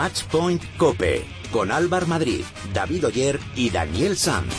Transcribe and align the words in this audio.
Matchpoint 0.00 0.62
Cope 0.76 1.26
con 1.50 1.72
Álvar 1.72 2.06
Madrid, 2.06 2.44
David 2.72 3.06
Oyer 3.06 3.40
y 3.56 3.68
Daniel 3.68 4.16
Sanz. 4.16 4.54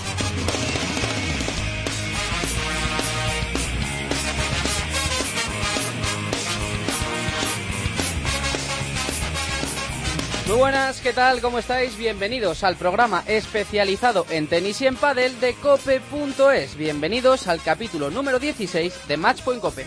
Muy 10.45 10.57
buenas, 10.57 10.99
¿qué 10.99 11.13
tal? 11.13 11.39
¿Cómo 11.39 11.59
estáis? 11.59 11.97
Bienvenidos 11.97 12.65
al 12.65 12.75
programa 12.75 13.23
especializado 13.25 14.25
en 14.29 14.47
tenis 14.47 14.81
y 14.81 14.87
en 14.87 14.97
pádel 14.97 15.39
de 15.39 15.53
cope.es. 15.53 16.75
Bienvenidos 16.75 17.47
al 17.47 17.61
capítulo 17.61 18.09
número 18.09 18.39
16 18.39 19.07
de 19.07 19.15
Matchpoint 19.15 19.61
Cope. 19.61 19.85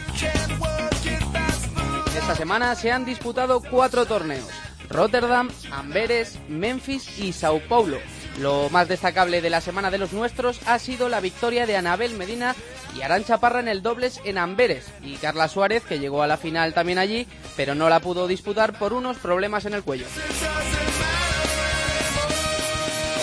Esta 2.16 2.34
semana 2.34 2.74
se 2.74 2.90
han 2.90 3.04
disputado 3.04 3.60
cuatro 3.60 4.06
torneos. 4.06 4.61
Rotterdam, 4.92 5.50
Amberes, 5.70 6.38
Memphis 6.48 7.18
y 7.18 7.32
Sao 7.32 7.60
Paulo. 7.68 7.98
Lo 8.40 8.70
más 8.70 8.88
destacable 8.88 9.40
de 9.40 9.50
la 9.50 9.60
semana 9.60 9.90
de 9.90 9.98
los 9.98 10.12
nuestros 10.12 10.60
ha 10.66 10.78
sido 10.78 11.08
la 11.08 11.20
victoria 11.20 11.66
de 11.66 11.76
Anabel 11.76 12.14
Medina 12.14 12.54
y 12.96 13.02
Arancha 13.02 13.38
Parra 13.38 13.60
en 13.60 13.68
el 13.68 13.82
dobles 13.82 14.20
en 14.24 14.38
Amberes 14.38 14.86
y 15.02 15.16
Carla 15.16 15.48
Suárez 15.48 15.82
que 15.82 15.98
llegó 15.98 16.22
a 16.22 16.26
la 16.26 16.36
final 16.36 16.74
también 16.74 16.98
allí 16.98 17.26
pero 17.56 17.74
no 17.74 17.88
la 17.88 18.00
pudo 18.00 18.26
disputar 18.26 18.78
por 18.78 18.92
unos 18.92 19.18
problemas 19.18 19.66
en 19.66 19.74
el 19.74 19.82
cuello. 19.82 20.06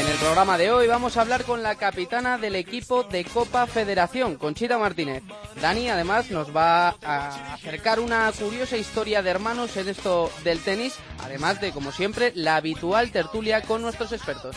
En 0.09 0.16
el 0.16 0.22
programa 0.22 0.58
de 0.58 0.72
hoy 0.72 0.88
vamos 0.88 1.16
a 1.16 1.22
hablar 1.22 1.44
con 1.44 1.62
la 1.62 1.76
capitana 1.76 2.40
del 2.40 2.55
equipo 2.55 3.04
de 3.04 3.23
Copa 3.26 3.68
Federación, 3.68 4.38
Conchita 4.38 4.80
Martínez. 4.80 5.22
Dani 5.62 5.88
además 5.88 6.32
nos 6.32 6.49
va 6.54 6.95
a 7.04 7.54
acercar 7.54 7.99
una 7.99 8.32
curiosa 8.32 8.76
historia 8.76 9.22
de 9.22 9.30
hermanos 9.30 9.77
en 9.77 9.88
esto 9.88 10.32
del 10.44 10.62
tenis, 10.62 10.95
además 11.20 11.62
de, 11.62 11.71
como 11.71 11.91
siempre, 11.91 12.32
la 12.34 12.55
habitual 12.55 13.12
tertulia 13.12 13.62
con 13.62 13.84
nuestros 13.84 14.12
expertos. 14.12 14.55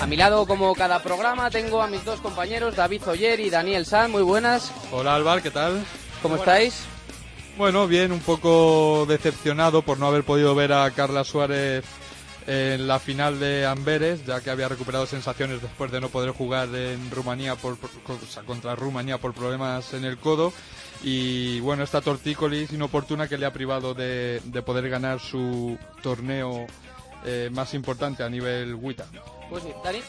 A 0.00 0.06
mi 0.06 0.14
lado, 0.14 0.46
como 0.46 0.72
cada 0.76 1.02
programa, 1.02 1.50
tengo 1.50 1.82
a 1.82 1.88
mis 1.88 2.04
dos 2.04 2.20
compañeros, 2.20 2.76
David 2.76 3.02
Oyer 3.08 3.40
y 3.40 3.50
Daniel 3.50 3.84
Sanz. 3.84 4.12
Muy 4.12 4.22
buenas. 4.22 4.70
Hola 4.92 5.16
Álvaro, 5.16 5.42
¿qué 5.42 5.50
tal? 5.50 5.84
¿Cómo 6.22 6.36
estáis? 6.36 6.84
Bueno, 7.56 7.88
bien, 7.88 8.12
un 8.12 8.20
poco 8.20 9.06
decepcionado 9.08 9.82
por 9.82 9.98
no 9.98 10.06
haber 10.06 10.22
podido 10.22 10.54
ver 10.54 10.72
a 10.72 10.88
Carla 10.92 11.24
Suárez 11.24 11.84
en 12.50 12.88
la 12.88 12.98
final 12.98 13.38
de 13.38 13.66
Amberes, 13.66 14.24
ya 14.24 14.40
que 14.40 14.48
había 14.48 14.68
recuperado 14.68 15.04
sensaciones 15.04 15.60
después 15.60 15.92
de 15.92 16.00
no 16.00 16.08
poder 16.08 16.30
jugar 16.30 16.74
en 16.74 17.10
Rumanía 17.10 17.56
por, 17.56 17.76
contra 18.46 18.74
Rumanía 18.74 19.18
por 19.18 19.34
problemas 19.34 19.92
en 19.92 20.06
el 20.06 20.16
codo. 20.16 20.54
Y 21.02 21.60
bueno, 21.60 21.84
esta 21.84 22.00
tortícolis 22.00 22.72
inoportuna 22.72 23.28
que 23.28 23.36
le 23.36 23.44
ha 23.44 23.52
privado 23.52 23.92
de, 23.92 24.40
poder 24.64 24.88
ganar 24.88 25.20
su 25.20 25.76
torneo 26.02 26.66
eh, 27.26 27.50
más 27.52 27.74
importante 27.74 28.22
a 28.22 28.30
nivel 28.30 28.74
WITA. 28.74 29.04
Pues 29.48 29.62
sí, 29.62 29.72
Dani. 29.82 30.00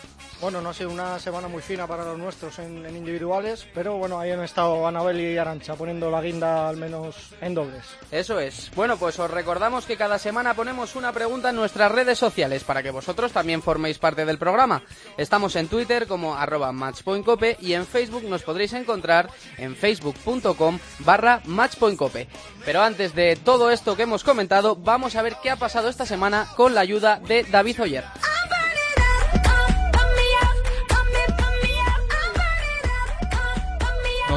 Bueno, 0.41 0.61
no 0.61 0.69
ha 0.69 0.73
sido 0.73 0.89
una 0.89 1.19
semana 1.19 1.49
muy 1.49 1.61
fina 1.61 1.85
para 1.85 2.05
los 2.05 2.17
nuestros 2.17 2.59
en, 2.59 2.85
individuales, 2.95 3.67
pero 3.73 3.97
bueno, 3.97 4.17
ahí 4.17 4.31
han 4.31 4.41
estado 4.41 4.87
Anabel 4.87 5.19
y 5.19 5.37
Arancha 5.37 5.75
poniendo 5.75 6.09
la 6.09 6.21
guinda 6.21 6.69
al 6.69 6.77
menos 6.77 7.31
en 7.41 7.53
dobles. 7.53 7.83
Eso 8.09 8.39
es. 8.39 8.71
Bueno, 8.73 8.95
pues 8.95 9.19
os 9.19 9.29
recordamos 9.29 9.85
que 9.85 9.97
cada 9.97 10.17
semana 10.17 10.53
ponemos 10.53 10.95
una 10.95 11.11
pregunta 11.11 11.49
en 11.49 11.57
nuestras 11.57 11.91
redes 11.91 12.17
sociales 12.17 12.63
para 12.63 12.81
que 12.81 12.89
vosotros 12.89 13.33
también 13.33 13.61
forméis 13.61 13.99
parte 13.99 14.25
del 14.25 14.37
programa. 14.37 14.81
Estamos 15.17 15.57
en 15.57 15.67
Twitter 15.67 16.07
como 16.07 16.35
arroba 16.35 16.71
matchpointcope 16.71 17.57
y 17.59 17.73
en 17.73 17.85
Facebook 17.85 18.23
nos 18.23 18.43
podréis 18.43 18.71
encontrar 18.71 19.29
en 19.57 19.75
facebook.com 19.75 20.79
barra 20.99 21.41
matchpointcope. 21.45 22.29
Pero 22.63 22.81
antes 22.81 23.13
de 23.13 23.35
todo 23.35 23.71
esto 23.71 23.97
que 23.97 24.03
hemos 24.03 24.23
comentado, 24.23 24.77
vamos 24.77 25.17
a 25.17 25.21
ver 25.21 25.35
qué 25.43 25.49
ha 25.49 25.57
pasado 25.57 25.89
esta 25.89 26.05
semana 26.05 26.47
con 26.55 26.73
la 26.73 26.81
ayuda 26.81 27.19
de 27.19 27.43
David 27.43 27.81
Oyer. 27.81 28.05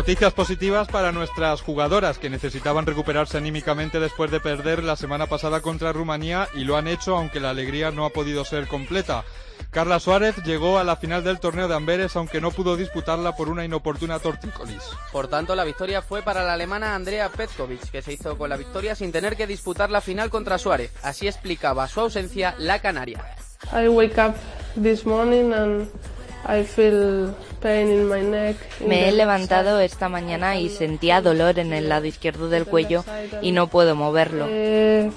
Noticias 0.02 0.32
positivas 0.32 0.88
para 0.88 1.12
nuestras 1.12 1.60
jugadoras 1.60 2.18
que 2.18 2.28
necesitaban 2.28 2.86
recuperarse 2.86 3.38
anímicamente 3.38 4.00
después 4.00 4.32
de 4.32 4.40
perder 4.40 4.82
la 4.82 4.96
semana 4.96 5.28
pasada 5.28 5.60
contra 5.60 5.92
Rumanía 5.92 6.48
y 6.54 6.64
lo 6.64 6.76
han 6.76 6.88
hecho 6.88 7.16
aunque 7.16 7.38
la 7.38 7.50
alegría 7.50 7.92
no 7.92 8.04
ha 8.04 8.10
podido 8.10 8.44
ser 8.44 8.66
completa. 8.66 9.22
Carla 9.70 10.00
Suárez 10.00 10.34
llegó 10.44 10.78
a 10.78 10.82
la 10.82 10.96
final 10.96 11.22
del 11.22 11.38
torneo 11.38 11.68
de 11.68 11.76
Amberes 11.76 12.16
aunque 12.16 12.40
no 12.40 12.50
pudo 12.50 12.76
disputarla 12.76 13.36
por 13.36 13.48
una 13.48 13.64
inoportuna 13.64 14.18
tortícolis. 14.18 14.82
Por 15.12 15.28
tanto, 15.28 15.54
la 15.54 15.62
victoria 15.62 16.02
fue 16.02 16.20
para 16.20 16.42
la 16.42 16.54
alemana 16.54 16.96
Andrea 16.96 17.28
Petkovic, 17.28 17.88
que 17.92 18.02
se 18.02 18.14
hizo 18.14 18.36
con 18.36 18.50
la 18.50 18.56
victoria 18.56 18.96
sin 18.96 19.12
tener 19.12 19.36
que 19.36 19.46
disputar 19.46 19.88
la 19.88 20.00
final 20.00 20.30
contra 20.30 20.58
Suárez. 20.58 20.90
Así 21.04 21.28
explicaba 21.28 21.86
su 21.86 22.00
ausencia 22.00 22.56
la 22.58 22.80
canaria. 22.80 23.24
I 23.72 23.86
wake 23.86 24.18
up 24.18 24.34
this 24.74 25.06
morning 25.06 25.52
and 25.52 25.88
me 28.86 29.08
he 29.08 29.12
levantado 29.12 29.78
esta 29.80 30.08
mañana 30.08 30.56
y 30.56 30.68
sentía 30.68 31.20
dolor 31.20 31.58
en 31.58 31.72
el 31.72 31.88
lado 31.88 32.06
izquierdo 32.06 32.48
del 32.48 32.66
cuello 32.66 33.04
y 33.40 33.52
no 33.52 33.68
puedo 33.68 33.94
moverlo. 33.94 34.46
Eh, 34.48 35.10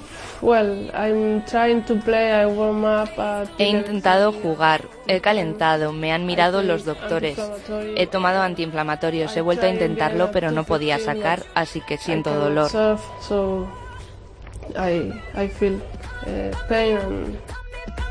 he 3.58 3.68
intentado 3.68 4.32
jugar, 4.32 4.86
he 5.08 5.22
calentado, 5.22 5.94
me 5.94 6.12
han 6.12 6.26
mirado 6.26 6.62
los 6.62 6.86
doctores, 6.86 7.40
he 7.96 8.06
tomado 8.06 8.42
antiinflamatorios, 8.42 9.36
he 9.36 9.42
vuelto 9.42 9.66
a 9.66 9.70
intentarlo 9.70 10.30
pero 10.32 10.52
no 10.52 10.64
podía 10.64 11.00
sacar, 11.00 11.44
así 11.56 11.82
que 11.82 11.98
siento 11.98 12.36
dolor. 12.36 12.70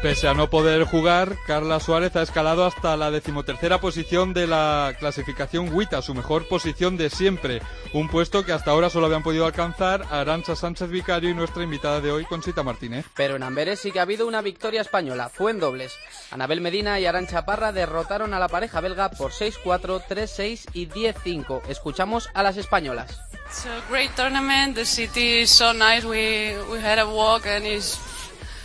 Pese 0.04 0.28
a 0.28 0.34
no 0.34 0.50
poder 0.50 0.84
jugar, 0.84 1.38
Carla 1.46 1.80
Suárez 1.80 2.14
ha 2.14 2.20
escalado 2.20 2.66
hasta 2.66 2.94
la 2.94 3.10
decimotercera 3.10 3.80
posición 3.80 4.34
de 4.34 4.46
la 4.46 4.94
clasificación 4.98 5.72
WITA, 5.72 6.02
su 6.02 6.14
mejor 6.14 6.46
posición 6.46 6.98
de 6.98 7.08
siempre. 7.08 7.62
Un 7.94 8.10
puesto 8.10 8.44
que 8.44 8.52
hasta 8.52 8.70
ahora 8.70 8.90
solo 8.90 9.06
habían 9.06 9.22
podido 9.22 9.46
alcanzar 9.46 10.04
Arancha 10.10 10.56
Sánchez 10.56 10.90
Vicario 10.90 11.30
y 11.30 11.34
nuestra 11.34 11.62
invitada 11.62 12.02
de 12.02 12.12
hoy, 12.12 12.26
Conchita 12.26 12.62
Martínez. 12.62 13.06
Pero 13.16 13.36
en 13.36 13.44
Amberes 13.44 13.80
sí 13.80 13.92
que 13.92 13.98
ha 13.98 14.02
habido 14.02 14.26
una 14.26 14.42
victoria 14.42 14.82
española, 14.82 15.30
fue 15.30 15.52
en 15.52 15.60
dobles. 15.60 15.96
Anabel 16.30 16.60
Medina 16.60 17.00
y 17.00 17.06
Arancha 17.06 17.46
Parra 17.46 17.72
derrotaron 17.72 18.34
a 18.34 18.38
la 18.38 18.48
pareja 18.48 18.82
belga 18.82 19.08
por 19.10 19.32
6-4, 19.32 20.04
3-6 20.06 20.68
y 20.74 20.86
10-5. 20.86 21.62
Escuchamos 21.66 22.28
a 22.34 22.42
las 22.42 22.58
españolas. 22.58 23.22
It's 23.46 23.64
a 23.64 23.80
great 23.88 24.14
tournament. 24.16 24.74
The 24.74 24.84
city 24.84 25.40
is 25.42 25.50
so 25.50 25.72
nice. 25.72 26.04
We 26.04 26.56
we 26.70 26.78
had 26.78 26.98
a 26.98 27.06
walk 27.06 27.46
and 27.46 27.64
it's 27.64 27.98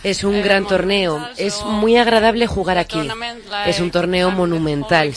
es 0.02 0.24
un 0.24 0.42
gran 0.42 0.66
torneo, 0.66 1.26
es 1.36 1.62
muy 1.64 1.96
agradable 1.96 2.46
jugar 2.46 2.78
aquí. 2.78 3.08
Es 3.66 3.80
un 3.80 3.90
torneo 3.90 4.30
monumental. 4.30 5.14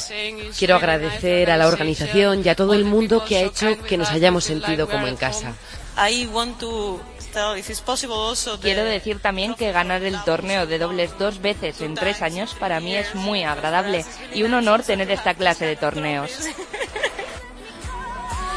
Quiero 0.57 0.75
agradecer 0.75 1.51
a 1.51 1.57
la 1.57 1.67
organización 1.67 2.41
y 2.45 2.49
a 2.49 2.55
todo 2.55 2.73
el 2.73 2.85
mundo 2.85 3.23
que 3.25 3.37
ha 3.37 3.41
hecho 3.41 3.81
que 3.83 3.97
nos 3.97 4.11
hayamos 4.11 4.43
sentido 4.43 4.87
como 4.87 5.07
en 5.07 5.15
casa. 5.15 5.53
Quiero 8.61 8.83
decir 8.83 9.19
también 9.19 9.55
que 9.55 9.71
ganar 9.71 10.03
el 10.03 10.21
torneo 10.23 10.67
de 10.67 10.77
dobles 10.77 11.17
dos 11.17 11.41
veces 11.41 11.81
en 11.81 11.95
tres 11.95 12.21
años 12.21 12.55
para 12.59 12.79
mí 12.79 12.95
es 12.95 13.15
muy 13.15 13.43
agradable 13.43 14.05
y 14.33 14.43
un 14.43 14.53
honor 14.53 14.83
tener 14.83 15.09
esta 15.09 15.33
clase 15.33 15.65
de 15.65 15.75
torneos. 15.75 16.31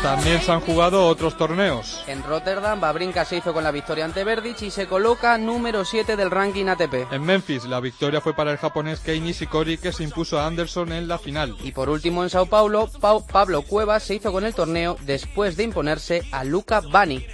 También 0.02 0.40
se 0.40 0.52
han 0.52 0.60
jugado 0.60 1.06
otros 1.06 1.36
torneos. 1.36 2.04
En 2.06 2.22
Rotterdam, 2.22 2.80
Babrinka 2.80 3.24
se 3.24 3.38
hizo 3.38 3.52
con 3.52 3.64
la 3.64 3.70
victoria 3.70 4.04
ante 4.04 4.24
Verdic 4.24 4.62
y 4.62 4.70
se 4.70 4.86
coloca 4.86 5.36
número 5.38 5.84
7 5.84 6.16
del 6.16 6.30
ranking 6.30 6.66
ATP. 6.66 7.12
En 7.12 7.22
Memphis, 7.22 7.64
la 7.64 7.80
victoria 7.80 8.20
fue 8.20 8.34
para 8.34 8.52
el 8.52 8.58
japonés 8.58 9.00
Kei 9.00 9.20
Nishikori 9.20 9.78
que 9.78 9.92
se 9.92 10.04
impuso 10.04 10.38
a 10.38 10.46
Anderson 10.46 10.92
en 10.92 11.08
la 11.08 11.18
final. 11.18 11.56
Y 11.62 11.72
por 11.72 11.88
último 11.88 12.22
en 12.22 12.30
Sao 12.30 12.46
Paulo, 12.46 12.88
Pablo 13.00 13.62
Cuevas 13.62 14.02
se 14.04 14.14
hizo 14.14 14.32
con 14.32 14.44
el 14.44 14.54
torneo 14.54 14.96
después 15.02 15.56
de 15.56 15.64
imponerse 15.64 16.22
a 16.30 16.44
Luca 16.44 16.80
Bani. 16.80 17.26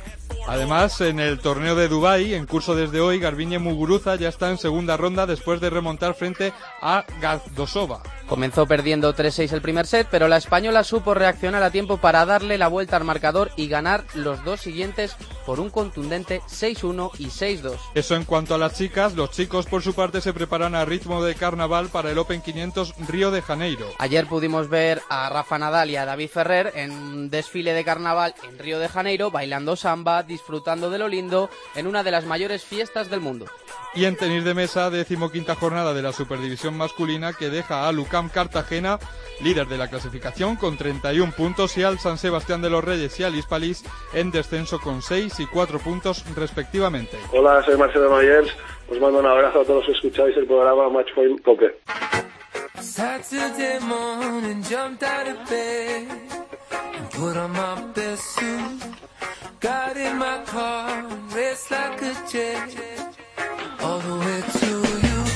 Además, 0.46 1.00
en 1.00 1.20
el 1.20 1.38
torneo 1.38 1.76
de 1.76 1.88
Dubai, 1.88 2.34
en 2.34 2.46
curso 2.46 2.74
desde 2.74 3.00
hoy, 3.00 3.18
Garbiñe 3.18 3.58
Muguruza 3.58 4.16
ya 4.16 4.28
está 4.28 4.50
en 4.50 4.58
segunda 4.58 4.96
ronda 4.96 5.26
después 5.26 5.60
de 5.60 5.70
remontar 5.70 6.14
frente 6.14 6.52
a 6.80 7.04
Gazdosova. 7.20 8.02
Comenzó 8.32 8.66
perdiendo 8.66 9.14
3-6 9.14 9.52
el 9.52 9.60
primer 9.60 9.86
set, 9.86 10.08
pero 10.10 10.26
la 10.26 10.38
española 10.38 10.84
supo 10.84 11.12
reaccionar 11.12 11.62
a 11.62 11.70
tiempo 11.70 11.98
para 11.98 12.24
darle 12.24 12.56
la 12.56 12.68
vuelta 12.68 12.96
al 12.96 13.04
marcador 13.04 13.50
y 13.56 13.68
ganar 13.68 14.04
los 14.14 14.42
dos 14.42 14.60
siguientes 14.60 15.16
por 15.44 15.60
un 15.60 15.70
contundente 15.70 16.40
6-1 16.48 17.10
y 17.18 17.26
6-2. 17.26 17.76
Eso 17.94 18.16
en 18.16 18.24
cuanto 18.24 18.54
a 18.54 18.58
las 18.58 18.74
chicas, 18.74 19.14
los 19.14 19.32
chicos 19.32 19.66
por 19.66 19.82
su 19.82 19.92
parte 19.94 20.20
se 20.20 20.32
preparan 20.32 20.74
a 20.74 20.84
ritmo 20.84 21.22
de 21.22 21.34
carnaval 21.34 21.88
para 21.88 22.10
el 22.10 22.18
Open 22.18 22.40
500 22.40 22.94
Río 23.06 23.30
de 23.30 23.42
Janeiro. 23.42 23.86
Ayer 23.98 24.26
pudimos 24.26 24.68
ver 24.68 25.02
a 25.10 25.28
Rafa 25.28 25.58
Nadal 25.58 25.90
y 25.90 25.96
a 25.96 26.06
David 26.06 26.30
Ferrer 26.30 26.72
en 26.74 26.92
un 26.92 27.30
desfile 27.30 27.74
de 27.74 27.84
carnaval 27.84 28.34
en 28.48 28.58
Río 28.58 28.78
de 28.78 28.88
Janeiro, 28.88 29.30
bailando 29.30 29.76
samba, 29.76 30.21
disfrutando 30.22 30.90
de 30.90 30.98
lo 30.98 31.08
lindo 31.08 31.50
en 31.74 31.86
una 31.86 32.02
de 32.02 32.10
las 32.12 32.24
mayores 32.24 32.64
fiestas 32.64 33.10
del 33.10 33.20
mundo. 33.20 33.46
Y 33.94 34.04
en 34.04 34.16
tenis 34.16 34.44
de 34.44 34.54
mesa, 34.54 34.90
decimoquinta 34.90 35.54
jornada 35.54 35.92
de 35.92 36.02
la 36.02 36.12
Superdivisión 36.12 36.76
masculina 36.76 37.32
que 37.32 37.50
deja 37.50 37.88
a 37.88 37.92
Lucas 37.92 38.12
Camp 38.12 38.32
Cartagena, 38.32 38.98
líder 39.40 39.66
de 39.68 39.78
la 39.78 39.88
clasificación 39.88 40.56
con 40.56 40.76
31 40.76 41.32
puntos, 41.32 41.78
y 41.78 41.82
al 41.82 41.98
San 41.98 42.18
Sebastián 42.18 42.60
de 42.60 42.68
los 42.68 42.84
Reyes 42.84 43.18
y 43.18 43.24
al 43.24 43.34
Hispalis 43.34 43.84
en 44.12 44.30
descenso 44.30 44.78
con 44.78 45.00
6 45.00 45.40
y 45.40 45.46
4 45.46 45.78
puntos 45.78 46.22
respectivamente. 46.36 47.16
Hola, 47.32 47.64
soy 47.64 47.78
Marcelo 47.78 48.10
Mayers. 48.10 48.50
Os 48.90 49.00
mando 49.00 49.20
un 49.20 49.26
abrazo 49.26 49.62
a 49.62 49.64
todos 49.64 49.76
los 49.76 49.86
que 49.86 49.92
escucháis 49.92 50.36
el 50.36 50.46
programa 50.46 50.90
Matchpoint 50.90 51.40
Poker. 51.42 51.80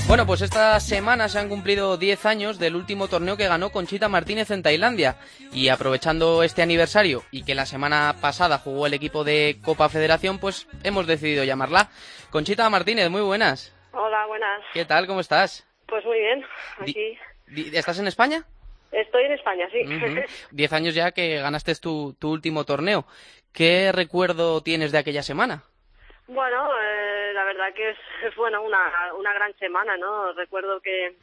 Bueno, 0.08 0.26
pues 0.26 0.42
esta 0.42 0.80
semana 0.80 1.28
se 1.28 1.38
han 1.38 1.48
cumplido 1.48 1.96
10 1.96 2.26
años 2.26 2.58
del 2.58 2.74
último 2.74 3.06
torneo 3.06 3.36
que 3.36 3.46
ganó 3.46 3.70
Conchita 3.70 4.08
Martínez 4.08 4.50
en 4.50 4.62
Tailandia. 4.62 5.16
Y 5.52 5.68
aprovechando 5.68 6.42
este 6.42 6.62
aniversario 6.62 7.22
y 7.30 7.44
que 7.44 7.54
la 7.54 7.66
semana 7.66 8.16
pasada 8.20 8.58
jugó 8.58 8.86
el 8.86 8.94
equipo 8.94 9.22
de 9.22 9.58
Copa 9.64 9.88
Federación, 9.88 10.38
pues 10.40 10.66
hemos 10.82 11.06
decidido 11.06 11.44
llamarla. 11.44 11.90
Conchita 12.30 12.68
Martínez, 12.68 13.08
muy 13.10 13.22
buenas. 13.22 13.74
Hola, 13.92 14.26
buenas. 14.26 14.62
¿Qué 14.72 14.84
tal? 14.84 15.06
¿Cómo 15.06 15.20
estás? 15.20 15.66
Pues 15.86 16.04
muy 16.04 16.18
bien, 16.18 16.44
aquí. 16.80 17.18
¿Estás 17.72 18.00
en 18.00 18.08
España? 18.08 18.44
Estoy 18.92 19.24
en 19.24 19.32
España, 19.32 19.68
sí. 19.70 19.82
Diez 20.50 20.72
años 20.72 20.94
ya 20.94 21.12
que 21.12 21.38
ganaste 21.38 21.74
tu, 21.76 22.14
tu 22.18 22.30
último 22.30 22.64
torneo. 22.64 23.06
¿Qué 23.56 23.90
recuerdo 23.90 24.60
tienes 24.60 24.92
de 24.92 24.98
aquella 24.98 25.22
semana? 25.22 25.62
Bueno, 26.28 26.68
eh, 26.78 27.30
la 27.32 27.42
verdad 27.44 27.72
que 27.72 27.88
es, 28.26 28.36
bueno 28.36 28.60
una, 28.60 28.78
una 29.18 29.32
gran 29.32 29.56
semana, 29.56 29.96
¿no? 29.96 30.34
Recuerdo 30.34 30.78
que 30.82 31.14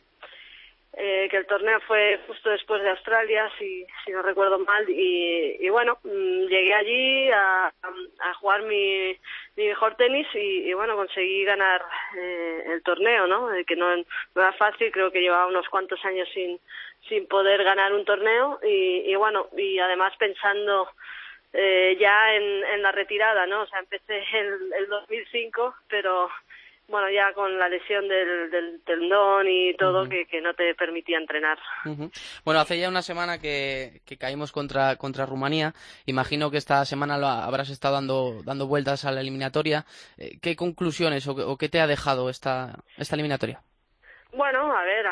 eh, 0.95 1.27
que 1.29 1.37
el 1.37 1.45
torneo 1.45 1.79
fue 1.81 2.19
justo 2.27 2.49
después 2.49 2.81
de 2.81 2.89
Australia, 2.89 3.51
si, 3.59 3.85
si 4.03 4.11
no 4.11 4.21
recuerdo 4.23 4.59
mal, 4.59 4.85
y, 4.87 5.67
bueno, 5.69 5.97
mm, 6.03 6.45
llegué 6.45 6.73
allí 6.73 7.31
a, 7.31 7.71
jugar 8.39 8.61
mi, 8.63 9.17
mi 9.55 9.67
mejor 9.67 9.95
tenis 9.95 10.27
y, 10.35 10.71
bueno, 10.73 10.95
conseguí 10.95 11.45
ganar 11.45 11.83
eh, 12.15 12.63
el 12.73 12.83
torneo, 12.83 13.25
¿no? 13.25 13.49
que 13.65 13.75
no, 13.75 13.95
no 13.95 14.03
era 14.35 14.53
fácil, 14.53 14.91
creo 14.91 15.11
que 15.11 15.21
llevaba 15.21 15.47
unos 15.47 15.67
cuantos 15.69 16.03
años 16.05 16.29
sin, 16.31 16.59
sin 17.09 17.27
poder 17.27 17.63
ganar 17.63 17.91
un 17.93 18.05
torneo 18.05 18.59
y, 18.63 19.03
y 19.11 19.15
bueno, 19.15 19.47
y 19.57 19.79
además 19.79 20.13
pensando 20.17 20.89
eh, 21.53 21.95
ya 21.99 22.33
en, 22.33 22.63
en 22.65 22.81
la 22.81 22.91
retirada, 22.91 23.45
¿no? 23.45 23.61
O 23.61 23.67
sea, 23.67 23.79
empecé 23.79 24.17
el, 24.33 24.73
el 24.73 24.87
2005, 24.87 25.75
pero 25.87 26.29
bueno, 26.87 27.09
ya 27.09 27.33
con 27.33 27.57
la 27.57 27.69
lesión 27.69 28.07
del, 28.07 28.51
del 28.51 28.81
tendón 28.85 29.47
y 29.47 29.73
todo 29.75 30.07
que, 30.07 30.25
que, 30.25 30.41
no 30.41 30.53
te 30.53 30.75
permitía 30.75 31.17
entrenar. 31.17 31.57
Bueno, 32.43 32.59
hace 32.59 32.77
ya 32.77 32.89
una 32.89 33.01
semana 33.01 33.39
que, 33.39 34.01
que 34.05 34.17
caímos 34.17 34.51
contra, 34.51 34.97
contra 34.97 35.25
Rumanía. 35.25 35.73
Imagino 36.05 36.51
que 36.51 36.57
esta 36.57 36.83
semana 36.85 37.17
lo 37.17 37.27
habrás 37.27 37.69
estado 37.69 37.95
dando, 37.95 38.43
dando 38.43 38.67
vueltas 38.67 39.05
a 39.05 39.11
la 39.11 39.21
eliminatoria. 39.21 39.85
Eh, 40.17 40.37
¿Qué 40.41 40.55
conclusiones 40.55 41.27
o, 41.27 41.31
o, 41.31 41.57
qué 41.57 41.69
te 41.69 41.79
ha 41.79 41.87
dejado 41.87 42.29
esta, 42.29 42.79
esta 42.97 43.15
eliminatoria? 43.15 43.61
Bueno, 44.33 44.75
a 44.75 44.83
ver, 44.83 45.05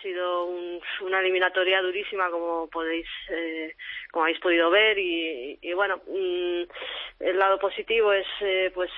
ha 0.00 0.02
sido 0.02 0.44
un, 0.46 0.80
una 1.02 1.20
eliminatoria 1.20 1.82
durísima 1.82 2.30
como 2.30 2.68
podéis, 2.68 3.06
eh, 3.28 3.74
como 4.10 4.24
habéis 4.24 4.40
podido 4.40 4.70
ver 4.70 4.98
y, 4.98 5.58
y 5.60 5.72
bueno, 5.74 6.00
mmm, 6.06 6.62
el 7.20 7.38
lado 7.38 7.58
positivo 7.58 8.12
es 8.12 8.26
eh, 8.40 8.70
pues 8.74 8.90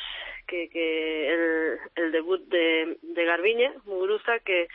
que, 0.47 0.69
que 0.69 1.79
el, 1.97 2.13
debut 2.13 2.41
de, 2.49 2.99
de 3.03 3.25
Garbiñe, 3.25 3.73
Muguruza, 3.85 4.39
que 4.41 4.69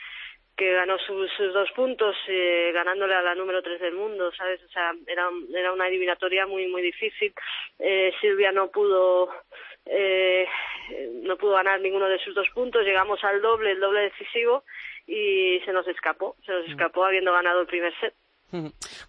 que 0.58 0.74
ganó 0.74 0.98
sus, 0.98 1.32
sus 1.38 1.54
dos 1.54 1.70
puntos 1.76 2.16
eh, 2.28 2.72
ganándole 2.74 3.14
a 3.14 3.22
la 3.22 3.36
número 3.36 3.62
tres 3.62 3.80
del 3.80 3.94
mundo, 3.94 4.32
¿sabes? 4.36 4.62
O 4.64 4.70
sea, 4.70 4.92
era, 5.06 5.30
era 5.56 5.72
una 5.72 5.88
eliminatoria 5.88 6.48
muy, 6.48 6.68
muy 6.68 6.82
difícil. 6.82 7.32
Eh, 7.78 8.12
Silvia 8.20 8.52
no 8.52 8.70
pudo, 8.72 9.30
eh, 9.86 10.48
no 11.24 11.38
pudo 11.38 11.54
ganar 11.54 11.80
ninguno 11.80 12.10
de 12.10 12.20
sus 12.20 12.34
dos 12.34 12.50
puntos. 12.56 12.84
Llegamos 12.84 13.24
al 13.24 13.40
doble, 13.40 13.72
el 13.72 13.80
doble 13.80 14.02
decisivo, 14.02 14.64
y 15.06 15.62
se 15.64 15.72
nos 15.72 15.88
escapó. 15.88 16.36
Se 16.44 16.52
nos 16.52 16.68
escapó 16.68 17.06
habiendo 17.06 17.32
ganado 17.32 17.62
el 17.62 17.68
primer 17.68 17.94
set. 18.00 18.16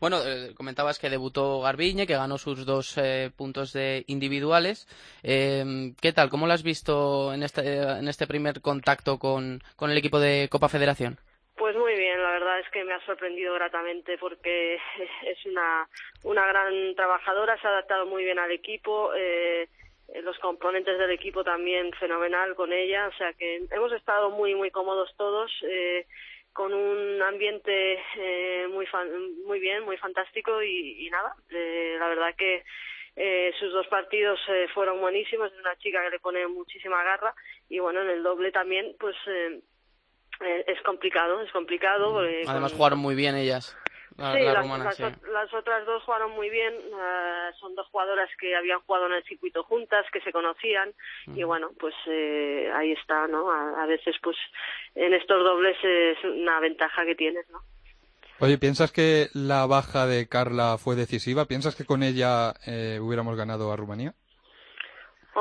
Bueno, 0.01 0.19
eh, 0.27 0.53
comentabas 0.57 0.99
que 0.99 1.09
debutó 1.09 1.61
Garbiñe, 1.61 2.07
que 2.07 2.15
ganó 2.15 2.39
sus 2.39 2.67
dos 2.67 2.99
eh, 2.99 3.31
puntos 3.37 3.73
de 3.73 4.05
individuales. 4.09 4.87
Eh, 5.23 5.93
¿Qué 6.01 6.13
tal? 6.13 6.29
¿Cómo 6.29 6.47
lo 6.47 6.53
has 6.53 6.65
visto 6.65 7.33
en 7.33 7.43
este, 7.43 7.79
en 7.81 8.09
este 8.09 8.27
primer 8.27 8.61
contacto 8.61 9.19
con, 9.19 9.63
con 9.77 9.91
el 9.91 9.97
equipo 9.97 10.19
de 10.19 10.49
Copa 10.51 10.69
Federación? 10.69 11.19
Pues 11.59 11.75
muy 11.77 11.95
bien, 11.97 12.23
la 12.23 12.31
verdad 12.31 12.61
es 12.61 12.69
que 12.71 12.85
me 12.85 12.95
ha 12.95 13.05
sorprendido 13.05 13.53
gratamente 13.55 14.17
porque 14.17 14.77
es 15.27 15.45
una, 15.47 15.89
una 16.23 16.47
gran 16.47 16.95
trabajadora, 16.95 17.61
se 17.61 17.67
ha 17.67 17.71
adaptado 17.71 18.07
muy 18.07 18.23
bien 18.25 18.39
al 18.39 18.53
equipo, 18.53 19.13
eh, 19.15 19.69
los 20.23 20.39
componentes 20.39 20.97
del 20.99 21.11
equipo 21.11 21.43
también 21.43 21.93
fenomenal 21.95 22.55
con 22.55 22.73
ella, 22.73 23.09
o 23.09 23.13
sea 23.19 23.33
que 23.33 23.67
hemos 23.71 23.93
estado 23.93 24.31
muy, 24.31 24.55
muy 24.55 24.71
cómodos 24.71 25.13
todos. 25.17 25.51
Eh, 25.69 26.07
con 26.53 26.73
un 26.75 27.23
ambiente 27.23 28.01
eh, 28.17 28.67
muy 28.69 28.87
muy 29.47 29.61
bien, 29.61 29.85
muy 29.85 29.97
fantástico 29.97 30.61
y, 30.61 31.07
y 31.07 31.11
nada, 31.11 31.35
eh, 31.51 31.97
la 32.01 32.09
verdad 32.09 32.35
que 32.37 32.65
eh, 33.15 33.53
sus 33.59 33.73
dos 33.73 33.87
partidos 33.89 34.41
eh, 34.49 34.67
fueron 34.75 35.01
buenísimos, 35.01 35.53
es 35.53 35.59
una 35.59 35.77
chica 35.77 36.03
que 36.03 36.11
le 36.11 36.19
pone 36.19 36.47
muchísima 36.49 37.03
garra 37.05 37.33
y 37.69 37.79
bueno, 37.79 38.03
en 38.03 38.11
el 38.11 38.23
doble 38.25 38.51
también 38.51 38.97
pues 38.99 39.17
eh, 40.41 40.65
es 40.67 40.81
complicado, 40.83 41.41
es 41.41 41.51
complicado. 41.53 42.19
Además 42.19 42.73
con... 42.73 42.79
jugaron 42.79 42.99
muy 42.99 43.15
bien 43.15 43.37
ellas. 43.37 43.77
La, 44.17 44.33
sí, 44.33 44.41
la 44.41 44.53
las, 44.53 44.63
rumana, 44.63 44.85
las, 44.85 44.97
sí. 44.97 45.03
las, 45.33 45.55
otras 45.55 45.87
dos 45.87 46.03
jugaron 46.03 46.33
muy 46.33 46.51
bien. 46.51 46.75
Uh, 46.75 47.57
son 47.61 47.77
dos 47.77 47.87
jugadoras 47.87 48.29
que 48.41 48.57
habían 48.57 48.81
jugado 48.81 49.07
en 49.07 49.13
el 49.13 49.23
circuito 49.25 49.63
juntas, 49.63 50.05
que 50.13 50.21
se 50.21 50.33
conocían. 50.33 50.93
Mm. 51.27 51.39
Y 51.39 51.45
bueno, 51.45 51.71
pues 51.79 51.95
eh, 52.07 52.69
ahí 52.75 52.93
está, 52.93 53.29
¿no? 53.29 53.51
A, 53.51 53.83
a, 53.83 53.87
veces, 53.87 54.17
pues 54.21 54.37
en 54.97 55.15
estos 55.15 55.45
dobles 55.45 55.77
es 55.83 56.25
una 56.25 56.59
ventaja 56.59 57.05
que 57.05 57.15
tienes, 57.15 57.49
¿no? 57.51 57.63
Oye, 58.41 58.57
¿piensas 58.57 58.93
que 58.93 59.29
la 59.35 59.67
baja 59.67 60.07
de 60.07 60.29
Carla 60.29 60.79
fue 60.79 60.95
decisiva? 60.95 61.47
¿Piensas 61.47 61.75
que 61.75 61.85
con 61.85 62.05
ella 62.05 62.55
eh, 62.67 62.99
hubiéramos 63.01 63.37
ganado 63.37 63.73
a 63.73 63.77
Rumanía? 63.77 64.15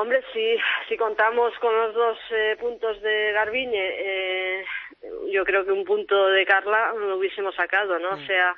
Hombre, 0.00 0.22
si, 0.32 0.56
si 0.88 0.96
contamos 0.96 1.52
con 1.58 1.76
los 1.76 1.92
dos 1.92 2.18
eh, 2.30 2.56
puntos 2.60 3.02
de 3.02 3.32
Garbiñe, 3.32 3.94
eh, 3.98 4.64
yo 5.32 5.44
creo 5.44 5.64
que 5.64 5.72
un 5.72 5.84
punto 5.84 6.28
de 6.28 6.46
Carla 6.46 6.92
lo 6.92 7.16
hubiésemos 7.16 7.54
sacado, 7.56 7.98
¿no? 7.98 8.16
Sea 8.24 8.56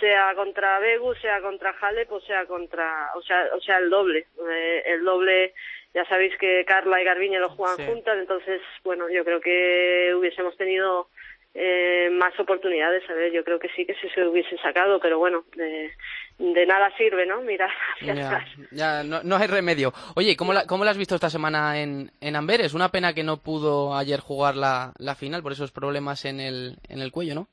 sea 0.00 0.34
contra 0.34 0.78
Begu, 0.78 1.14
sea 1.16 1.40
contra 1.42 1.74
Halep 1.78 2.10
o 2.10 2.20
sea 2.20 2.46
contra, 2.46 3.10
o 3.16 3.22
sea, 3.22 3.50
o 3.54 3.60
sea 3.60 3.78
el 3.78 3.90
doble. 3.90 4.26
Eh, 4.48 4.82
el 4.86 5.04
doble, 5.04 5.52
ya 5.92 6.06
sabéis 6.06 6.36
que 6.38 6.64
Carla 6.64 7.02
y 7.02 7.04
Garbiñe 7.04 7.38
lo 7.38 7.50
juegan 7.50 7.76
sí. 7.76 7.84
juntas, 7.86 8.16
entonces, 8.18 8.62
bueno, 8.82 9.10
yo 9.10 9.24
creo 9.24 9.40
que 9.40 10.14
hubiésemos 10.14 10.56
tenido 10.56 11.08
eh, 11.54 12.10
más 12.12 12.38
oportunidades, 12.38 13.02
¿sabes? 13.06 13.32
Yo 13.32 13.42
creo 13.44 13.58
que 13.58 13.68
sí 13.70 13.84
que 13.84 13.94
sí 13.94 14.08
se 14.14 14.26
hubiese 14.26 14.56
sacado, 14.58 15.00
pero 15.00 15.18
bueno, 15.18 15.44
de, 15.56 15.90
de 16.38 16.66
nada 16.66 16.94
sirve, 16.96 17.26
¿no? 17.26 17.40
Mira 17.40 17.68
hacia 17.94 18.14
ya, 18.14 18.26
atrás. 18.26 18.48
Ya, 18.70 19.02
no, 19.02 19.22
no, 19.22 19.36
hay 19.36 19.46
remedio. 19.46 19.92
Oye, 20.14 20.36
¿cómo 20.36 20.52
la, 20.52 20.66
¿cómo 20.66 20.84
la 20.84 20.90
has 20.90 20.98
visto 20.98 21.14
esta 21.14 21.30
semana 21.30 21.80
en, 21.80 22.10
en 22.20 22.36
Amberes? 22.36 22.74
Una 22.74 22.90
pena 22.90 23.14
que 23.14 23.24
no 23.24 23.38
pudo 23.38 23.94
ayer 23.96 24.20
jugar 24.20 24.56
la, 24.56 24.92
la 24.98 25.14
final 25.14 25.42
por 25.42 25.52
esos 25.52 25.72
problemas 25.72 26.24
en 26.24 26.40
el, 26.40 26.76
en 26.88 27.00
el 27.00 27.12
cuello, 27.12 27.34
¿no? 27.34 27.48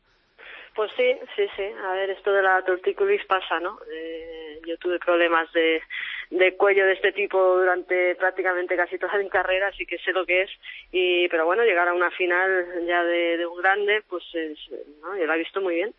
Pues 0.76 0.92
sí, 0.98 1.18
sí, 1.36 1.48
sí. 1.56 1.64
A 1.64 1.94
ver, 1.94 2.10
esto 2.10 2.34
de 2.34 2.44
la 2.44 2.62
torticolis 2.64 3.26
pasa, 3.26 3.60
¿no? 3.62 3.80
Eh, 3.90 4.60
yo 4.68 4.78
tuve 4.78 5.00
problemas 5.00 5.52
de, 5.54 5.82
de 6.30 6.56
cuello 6.56 6.86
de 6.86 6.94
este 6.94 7.12
tipo 7.12 7.38
durante 7.58 8.16
prácticamente 8.16 8.76
casi 8.76 8.98
toda 8.98 9.18
mi 9.18 9.30
carrera, 9.30 9.68
así 9.68 9.86
que 9.86 9.98
sé 10.00 10.12
lo 10.12 10.26
que 10.26 10.44
es. 10.44 10.50
Y, 10.92 11.28
pero 11.30 11.46
bueno, 11.46 11.64
llegar 11.64 11.88
a 11.88 11.94
una 11.94 12.12
final 12.12 12.86
ya 12.88 13.04
de, 13.04 13.38
de 13.38 13.46
un 13.46 13.58
grande, 13.58 14.02
pues 14.10 14.24
es, 14.34 14.58
¿no? 15.02 15.18
yo 15.18 15.26
la 15.26 15.36
he 15.36 15.40
visto 15.40 15.62
muy 15.62 15.76
bien. 15.76 15.94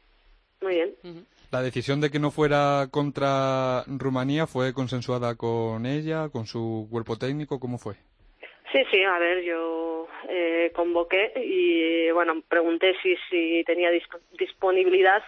Muy 0.60 0.74
bien. 0.74 0.94
Uh 1.04 1.08
-huh. 1.08 1.24
La 1.52 1.62
decisión 1.62 2.00
de 2.00 2.10
que 2.10 2.18
no 2.18 2.30
fuera 2.30 2.88
contra 2.90 3.84
Rumanía 3.86 4.46
fue 4.46 4.72
consensuada 4.74 5.36
con 5.36 5.86
ella, 5.86 6.28
con 6.30 6.46
su 6.46 6.88
cuerpo 6.90 7.16
técnico, 7.16 7.60
¿cómo 7.60 7.78
fue? 7.78 7.94
Sí, 8.72 8.82
sí, 8.90 9.02
a 9.04 9.18
ver, 9.18 9.44
yo 9.44 10.08
eh, 10.28 10.72
convoqué 10.74 11.32
y 11.36 12.10
bueno, 12.10 12.42
pregunté 12.48 12.94
si, 13.02 13.16
si 13.30 13.62
tenía 13.64 13.90
disp 13.90 14.12
disponibilidad 14.38 15.22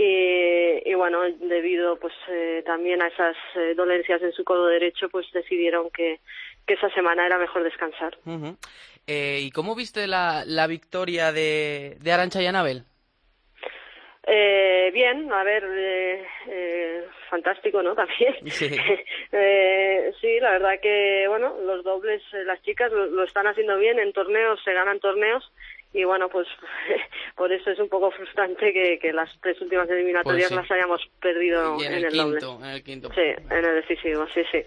y, 0.00 0.90
y, 0.90 0.94
bueno, 0.94 1.22
debido 1.40 1.98
pues 1.98 2.14
eh, 2.28 2.62
también 2.64 3.02
a 3.02 3.08
esas 3.08 3.36
eh, 3.56 3.74
dolencias 3.74 4.22
en 4.22 4.32
su 4.32 4.44
codo 4.44 4.66
derecho, 4.68 5.08
pues 5.08 5.26
decidieron 5.32 5.90
que, 5.90 6.20
que 6.66 6.74
esa 6.74 6.88
semana 6.90 7.26
era 7.26 7.36
mejor 7.36 7.64
descansar. 7.64 8.16
Uh 8.24 8.30
-huh. 8.30 8.56
¿Y 9.10 9.50
cómo 9.50 9.74
viste 9.74 10.06
la, 10.06 10.44
la 10.46 10.66
victoria 10.66 11.32
de, 11.32 11.96
de 12.00 12.12
Arancha 12.12 12.42
y 12.42 12.46
Anabel? 12.46 12.84
Eh, 14.30 14.90
bien, 14.92 15.32
a 15.32 15.42
ver, 15.42 15.64
eh, 15.66 16.26
eh, 16.48 17.04
fantástico, 17.30 17.82
¿no? 17.82 17.94
También. 17.96 18.34
Sí. 18.46 18.68
eh, 19.32 20.12
sí, 20.20 20.38
la 20.40 20.50
verdad 20.50 20.80
que, 20.82 21.24
bueno, 21.28 21.56
los 21.64 21.82
dobles, 21.82 22.22
las 22.44 22.60
chicas 22.62 22.92
lo, 22.92 23.06
lo, 23.06 23.24
están 23.24 23.46
haciendo 23.46 23.78
bien 23.78 23.98
en 23.98 24.12
torneos, 24.12 24.60
se 24.62 24.74
ganan 24.74 25.00
torneos 25.00 25.50
y 25.92 26.04
bueno, 26.04 26.28
pues 26.28 26.46
por 27.36 27.52
eso 27.52 27.70
es 27.70 27.78
un 27.78 27.88
poco 27.88 28.10
frustrante 28.10 28.72
que, 28.72 28.98
que 28.98 29.12
las 29.12 29.30
tres 29.40 29.60
últimas 29.60 29.88
eliminatorias 29.90 30.48
Pues 30.48 30.60
las 30.62 30.70
hayamos 30.70 31.00
perdido 31.20 31.76
Y 31.80 31.84
en, 31.86 31.92
en 31.92 31.98
el, 31.98 32.04
el 32.06 32.12
doble. 32.16 32.38
quinto, 32.38 32.58
en 32.64 32.70
el 32.70 32.82
quinto. 32.82 33.08
Sí, 33.14 33.20
en 33.20 33.64
el 33.64 33.74
decisivo, 33.82 34.26
sí, 34.34 34.42
sí. 34.52 34.62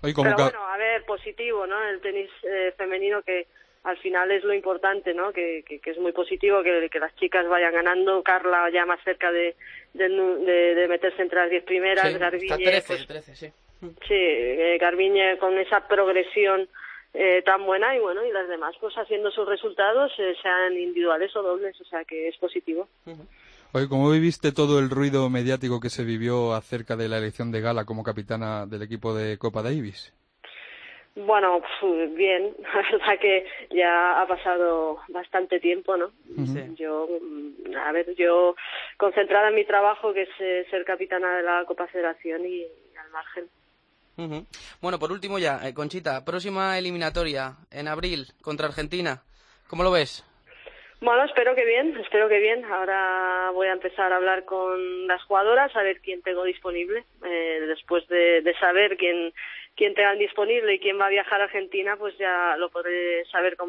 Pero 0.00 0.14
bueno, 0.36 0.66
a 0.66 0.76
ver, 0.76 1.04
positivo, 1.04 1.66
¿no? 1.66 1.80
El 1.88 2.00
tenis 2.00 2.28
eh, 2.42 2.74
femenino 2.76 3.22
que 3.22 3.46
al 3.84 3.96
final 3.98 4.30
es 4.32 4.42
lo 4.44 4.52
importante, 4.52 5.14
¿no? 5.14 5.32
Que, 5.32 5.64
que, 5.66 5.78
que 5.80 5.90
es 5.90 5.98
muy 5.98 6.12
positivo 6.12 6.62
que, 6.62 6.88
que 6.90 6.98
las 7.00 7.14
chicas 7.16 7.48
vayan 7.48 7.72
ganando. 7.72 8.22
Carla 8.22 8.68
ya 8.70 8.84
más 8.84 9.00
cerca 9.04 9.30
de, 9.32 9.54
de, 9.94 10.08
de- 10.08 10.74
de 10.74 10.88
meterse 10.88 11.22
entre 11.22 11.38
las 11.40 11.50
diez 11.50 11.64
primeras. 11.64 12.12
Sí, 12.12 12.18
Garbiñe, 12.18 12.44
está 12.46 12.56
13, 12.56 12.86
pues, 12.86 13.06
13, 13.06 13.34
sí. 13.36 13.52
sí, 14.06 14.14
eh, 14.14 14.76
Garbiñe 14.80 15.38
con 15.38 15.56
esa 15.58 15.86
progresión 15.86 16.68
eh, 17.14 17.42
tan 17.44 17.64
buena 17.66 17.94
y 17.94 18.00
bueno, 18.00 18.24
y 18.24 18.32
las 18.32 18.48
demás 18.48 18.74
pues 18.80 18.94
haciendo 18.94 19.30
sus 19.30 19.46
resultados, 19.46 20.12
eh, 20.18 20.34
sean 20.42 20.72
individuales 20.72 21.34
o 21.36 21.42
dobles, 21.42 21.78
o 21.80 21.84
sea 21.84 22.04
que 22.04 22.28
es 22.28 22.36
positivo. 22.38 22.88
Oye, 23.72 23.88
¿cómo 23.88 24.10
viviste 24.10 24.52
todo 24.52 24.78
el 24.78 24.90
ruido 24.90 25.28
mediático 25.30 25.80
que 25.80 25.90
se 25.90 26.04
vivió 26.04 26.54
acerca 26.54 26.96
de 26.96 27.08
la 27.08 27.18
elección 27.18 27.52
de 27.52 27.60
Gala 27.60 27.84
como 27.84 28.02
capitana 28.02 28.66
del 28.66 28.82
equipo 28.82 29.14
de 29.14 29.38
Copa 29.38 29.62
Davis? 29.62 30.14
Bueno, 31.14 31.60
pf, 31.60 32.14
bien, 32.14 32.54
la 32.62 32.82
verdad 32.90 33.18
que 33.20 33.46
ya 33.70 34.20
ha 34.20 34.26
pasado 34.26 34.98
bastante 35.08 35.60
tiempo, 35.60 35.96
¿no? 35.96 36.10
Yo, 36.76 37.08
mm, 37.20 37.76
a 37.76 37.92
ver, 37.92 38.14
yo 38.14 38.56
concentrada 38.96 39.48
en 39.48 39.54
mi 39.54 39.64
trabajo, 39.66 40.14
que 40.14 40.22
es 40.22 40.30
eh, 40.40 40.66
ser 40.70 40.84
capitana 40.84 41.36
de 41.36 41.42
la 41.42 41.64
Copa 41.66 41.86
Federación 41.88 42.46
y, 42.46 42.60
y 42.60 42.96
al 42.98 43.10
margen. 43.10 43.48
Ujú. 44.16 44.46
Bueno, 44.80 44.98
por 44.98 45.12
último 45.12 45.38
ya, 45.38 45.60
eh, 45.66 45.74
Conchita, 45.74 46.24
próxima 46.24 46.78
eliminatoria 46.78 47.54
en 47.70 47.88
abril 47.88 48.26
contra 48.42 48.66
Argentina. 48.66 49.22
¿Cómo 49.68 49.82
lo 49.82 49.90
ves? 49.90 50.24
Bueno, 51.00 51.24
espero 51.24 51.56
que 51.56 51.64
bien, 51.64 51.96
espero 51.96 52.28
que 52.28 52.38
bien. 52.38 52.64
Ahora 52.64 53.50
voy 53.52 53.66
a 53.66 53.72
empezar 53.72 54.12
a 54.12 54.16
hablar 54.16 54.44
con 54.44 55.08
las 55.08 55.20
jugadoras, 55.24 55.74
a 55.74 55.82
ver 55.82 56.00
quién 56.00 56.22
tengo 56.22 56.44
disponible. 56.44 57.04
Eh, 57.24 57.64
después 57.66 58.06
de, 58.06 58.40
de 58.42 58.54
saber 58.58 58.96
quién, 58.96 59.32
quién 59.74 59.94
tengan 59.94 60.18
disponible 60.18 60.74
y 60.74 60.78
quién 60.78 61.00
va 61.00 61.06
a 61.06 61.10
viajar 61.10 61.40
a 61.40 61.44
Argentina, 61.44 61.96
pues 61.96 62.16
ya 62.18 62.56
lo 62.56 62.70
podré 62.70 63.24
saber 63.32 63.56
con 63.56 63.68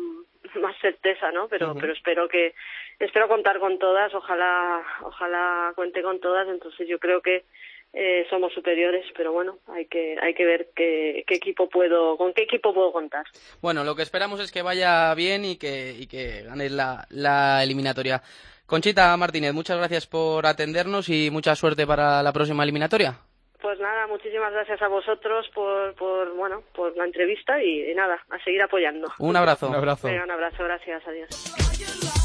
más 0.62 0.78
certeza, 0.80 1.32
¿no? 1.32 1.48
Pero, 1.48 1.74
pero 1.74 1.94
espero 1.94 2.28
que, 2.28 2.54
espero 3.00 3.28
contar 3.28 3.60
con 3.60 3.80
todas, 3.80 4.14
ojalá, 4.14 4.84
ojalá 5.02 5.72
cuente 5.76 6.04
con 6.04 6.20
todas. 6.20 6.48
Entonces 6.48 6.88
yo 6.88 7.00
creo 7.00 7.22
que 7.22 7.46
eh, 7.94 8.26
somos 8.30 8.52
superiores, 8.54 9.06
pero 9.16 9.32
bueno, 9.32 9.60
hay 9.68 9.86
que, 9.86 10.18
hay 10.22 10.34
que 10.34 10.46
ver 10.46 10.70
qué, 10.76 11.24
qué 11.28 11.36
equipo 11.36 11.70
puedo, 11.70 12.18
con 12.18 12.34
qué 12.34 12.44
equipo 12.44 12.74
puedo 12.74 12.92
contar. 12.92 13.26
Bueno, 13.62 13.84
lo 13.84 13.96
que 13.96 14.02
esperamos 14.02 14.40
es 14.40 14.52
que 14.52 14.64
vaya 14.64 15.14
bien 15.14 15.46
y 15.46 15.58
que, 15.58 15.92
y 15.98 16.08
que 16.08 16.42
ganes 16.44 16.72
la, 16.72 17.06
la 17.10 17.64
eliminatoria. 17.64 18.22
Conchita 18.66 19.16
Martínez, 19.18 19.54
muchas 19.54 19.78
gracias 19.78 20.08
por 20.08 20.46
atendernos 20.48 21.08
y 21.10 21.30
mucha 21.30 21.56
suerte 21.56 21.86
para 21.86 22.24
la 22.24 22.34
próxima 22.34 22.64
eliminatoria. 22.64 23.20
Pues 23.62 23.80
nada, 23.80 24.08
muchísimas 24.08 24.52
gracias 24.52 24.82
a 24.82 24.88
vosotros 24.88 25.48
por, 25.54 25.94
por 25.96 26.36
bueno, 26.36 26.64
por 26.74 26.98
la 26.98 27.06
entrevista 27.06 27.62
y, 27.64 27.92
y 27.92 27.96
nada, 27.96 28.20
a 28.30 28.44
seguir 28.44 28.62
apoyando. 28.62 29.08
Un 29.20 29.36
abrazo. 29.36 29.70
Un 29.70 29.76
abrazo. 29.76 30.08
Venga, 30.08 30.24
un 30.24 30.32
abrazo, 30.32 30.64
gracias, 30.64 31.02
adiós. 31.08 32.23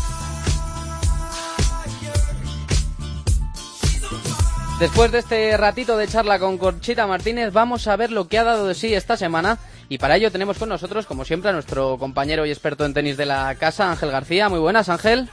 Después 4.79 5.11
de 5.11 5.19
este 5.19 5.57
ratito 5.57 5.97
de 5.97 6.07
charla 6.07 6.39
con 6.39 6.57
Conchita 6.57 7.05
Martínez, 7.09 7.53
vamos 7.53 7.89
a 7.89 7.97
ver 7.97 8.13
lo 8.13 8.29
que 8.29 8.39
ha 8.39 8.45
dado 8.45 8.69
de 8.69 8.77
sí 8.77 8.95
esta 8.95 9.17
semana. 9.17 9.59
Y 9.89 9.99
para 9.99 10.15
ello 10.15 10.31
tenemos 10.31 10.57
con 10.57 10.69
nosotros, 10.69 11.05
como 11.05 11.25
siempre, 11.25 11.51
a 11.51 11.53
nuestro 11.53 11.99
compañero 11.99 12.47
y 12.47 12.51
experto 12.51 12.85
en 12.85 12.95
tenis 12.95 13.17
de 13.17 13.27
la 13.27 13.57
casa, 13.57 13.91
Ángel 13.91 14.13
García. 14.13 14.49
Muy 14.49 14.61
buenas, 14.61 14.89
Ángel. 14.89 15.29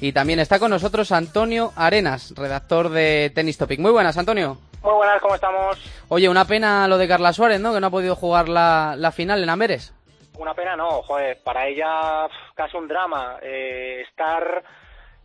Y 0.00 0.12
también 0.12 0.38
está 0.38 0.60
con 0.60 0.70
nosotros 0.70 1.10
Antonio 1.10 1.72
Arenas, 1.74 2.32
redactor 2.36 2.90
de 2.90 3.32
Tennis 3.34 3.58
Topic. 3.58 3.80
Muy 3.80 3.90
buenas, 3.90 4.16
Antonio. 4.16 4.58
Muy 4.80 4.94
buenas, 4.94 5.20
¿cómo 5.20 5.34
estamos? 5.34 5.78
Oye, 6.08 6.28
una 6.28 6.44
pena 6.44 6.86
lo 6.86 6.98
de 6.98 7.08
Carla 7.08 7.32
Suárez, 7.32 7.60
¿no? 7.60 7.74
Que 7.74 7.80
no 7.80 7.88
ha 7.88 7.90
podido 7.90 8.14
jugar 8.14 8.48
la, 8.48 8.94
la 8.96 9.10
final 9.10 9.42
en 9.42 9.50
Amberes. 9.50 9.92
Una 10.38 10.54
pena, 10.54 10.76
no, 10.76 11.02
joder, 11.02 11.42
para 11.42 11.66
ella 11.66 12.28
casi 12.54 12.76
un 12.76 12.86
drama. 12.86 13.38
Eh, 13.42 14.02
estar 14.08 14.62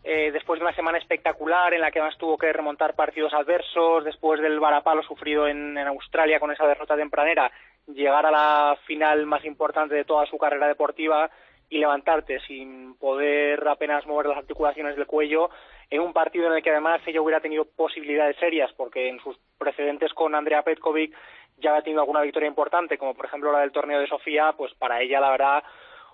eh, 0.08 0.32
después 0.32 0.60
de 0.60 0.66
una 0.66 0.76
semana 0.76 1.00
espectacular 1.00 1.74
en 1.74 1.82
la 1.82 1.90
que 1.90 2.00
además 2.00 2.18
tuvo 2.20 2.38
que 2.38 2.54
remontar 2.54 2.96
partidos 2.96 3.34
adversos, 3.34 4.04
después 4.04 4.40
del 4.40 4.60
varapalo 4.60 5.02
sufrido 5.02 5.48
en, 5.48 5.76
en 5.76 5.88
Australia 5.88 6.40
con 6.40 6.52
esa 6.52 6.68
derrota 6.68 6.96
tempranera, 6.96 7.52
llegar 7.88 8.24
a 8.24 8.32
la 8.32 8.78
final 8.86 9.26
más 9.26 9.44
importante 9.46 9.96
de 9.96 10.06
toda 10.06 10.28
su 10.28 10.38
carrera 10.38 10.68
deportiva 10.68 11.32
y 11.70 11.80
levantarte 11.80 12.40
sin 12.42 12.96
poder 13.00 13.68
apenas 13.68 14.06
mover 14.06 14.28
las 14.28 14.38
articulaciones 14.38 14.96
del 14.96 15.08
cuello 15.08 15.50
en 15.90 16.02
un 16.02 16.14
partido 16.14 16.48
en 16.48 16.54
el 16.54 16.64
que 16.64 16.70
además 16.70 17.02
ella 17.08 17.22
hubiera 17.22 17.42
tenido 17.42 17.66
posibilidades 17.66 18.38
serias 18.38 18.72
porque 18.74 19.10
en 19.10 19.20
sus 19.22 19.38
precedentes 19.58 20.14
con 20.14 20.36
Andrea 20.36 20.62
Petkovic 20.62 21.16
ya 21.58 21.72
había 21.72 21.82
tenido 21.82 22.02
alguna 22.02 22.22
victoria 22.22 22.48
importante 22.48 23.00
como 23.00 23.16
por 23.16 23.26
ejemplo 23.26 23.52
la 23.52 23.62
del 23.62 23.72
torneo 23.72 24.00
de 24.00 24.08
Sofía 24.08 24.54
pues 24.56 24.74
para 24.76 25.02
ella 25.02 25.20
la 25.20 25.32
verdad 25.32 25.64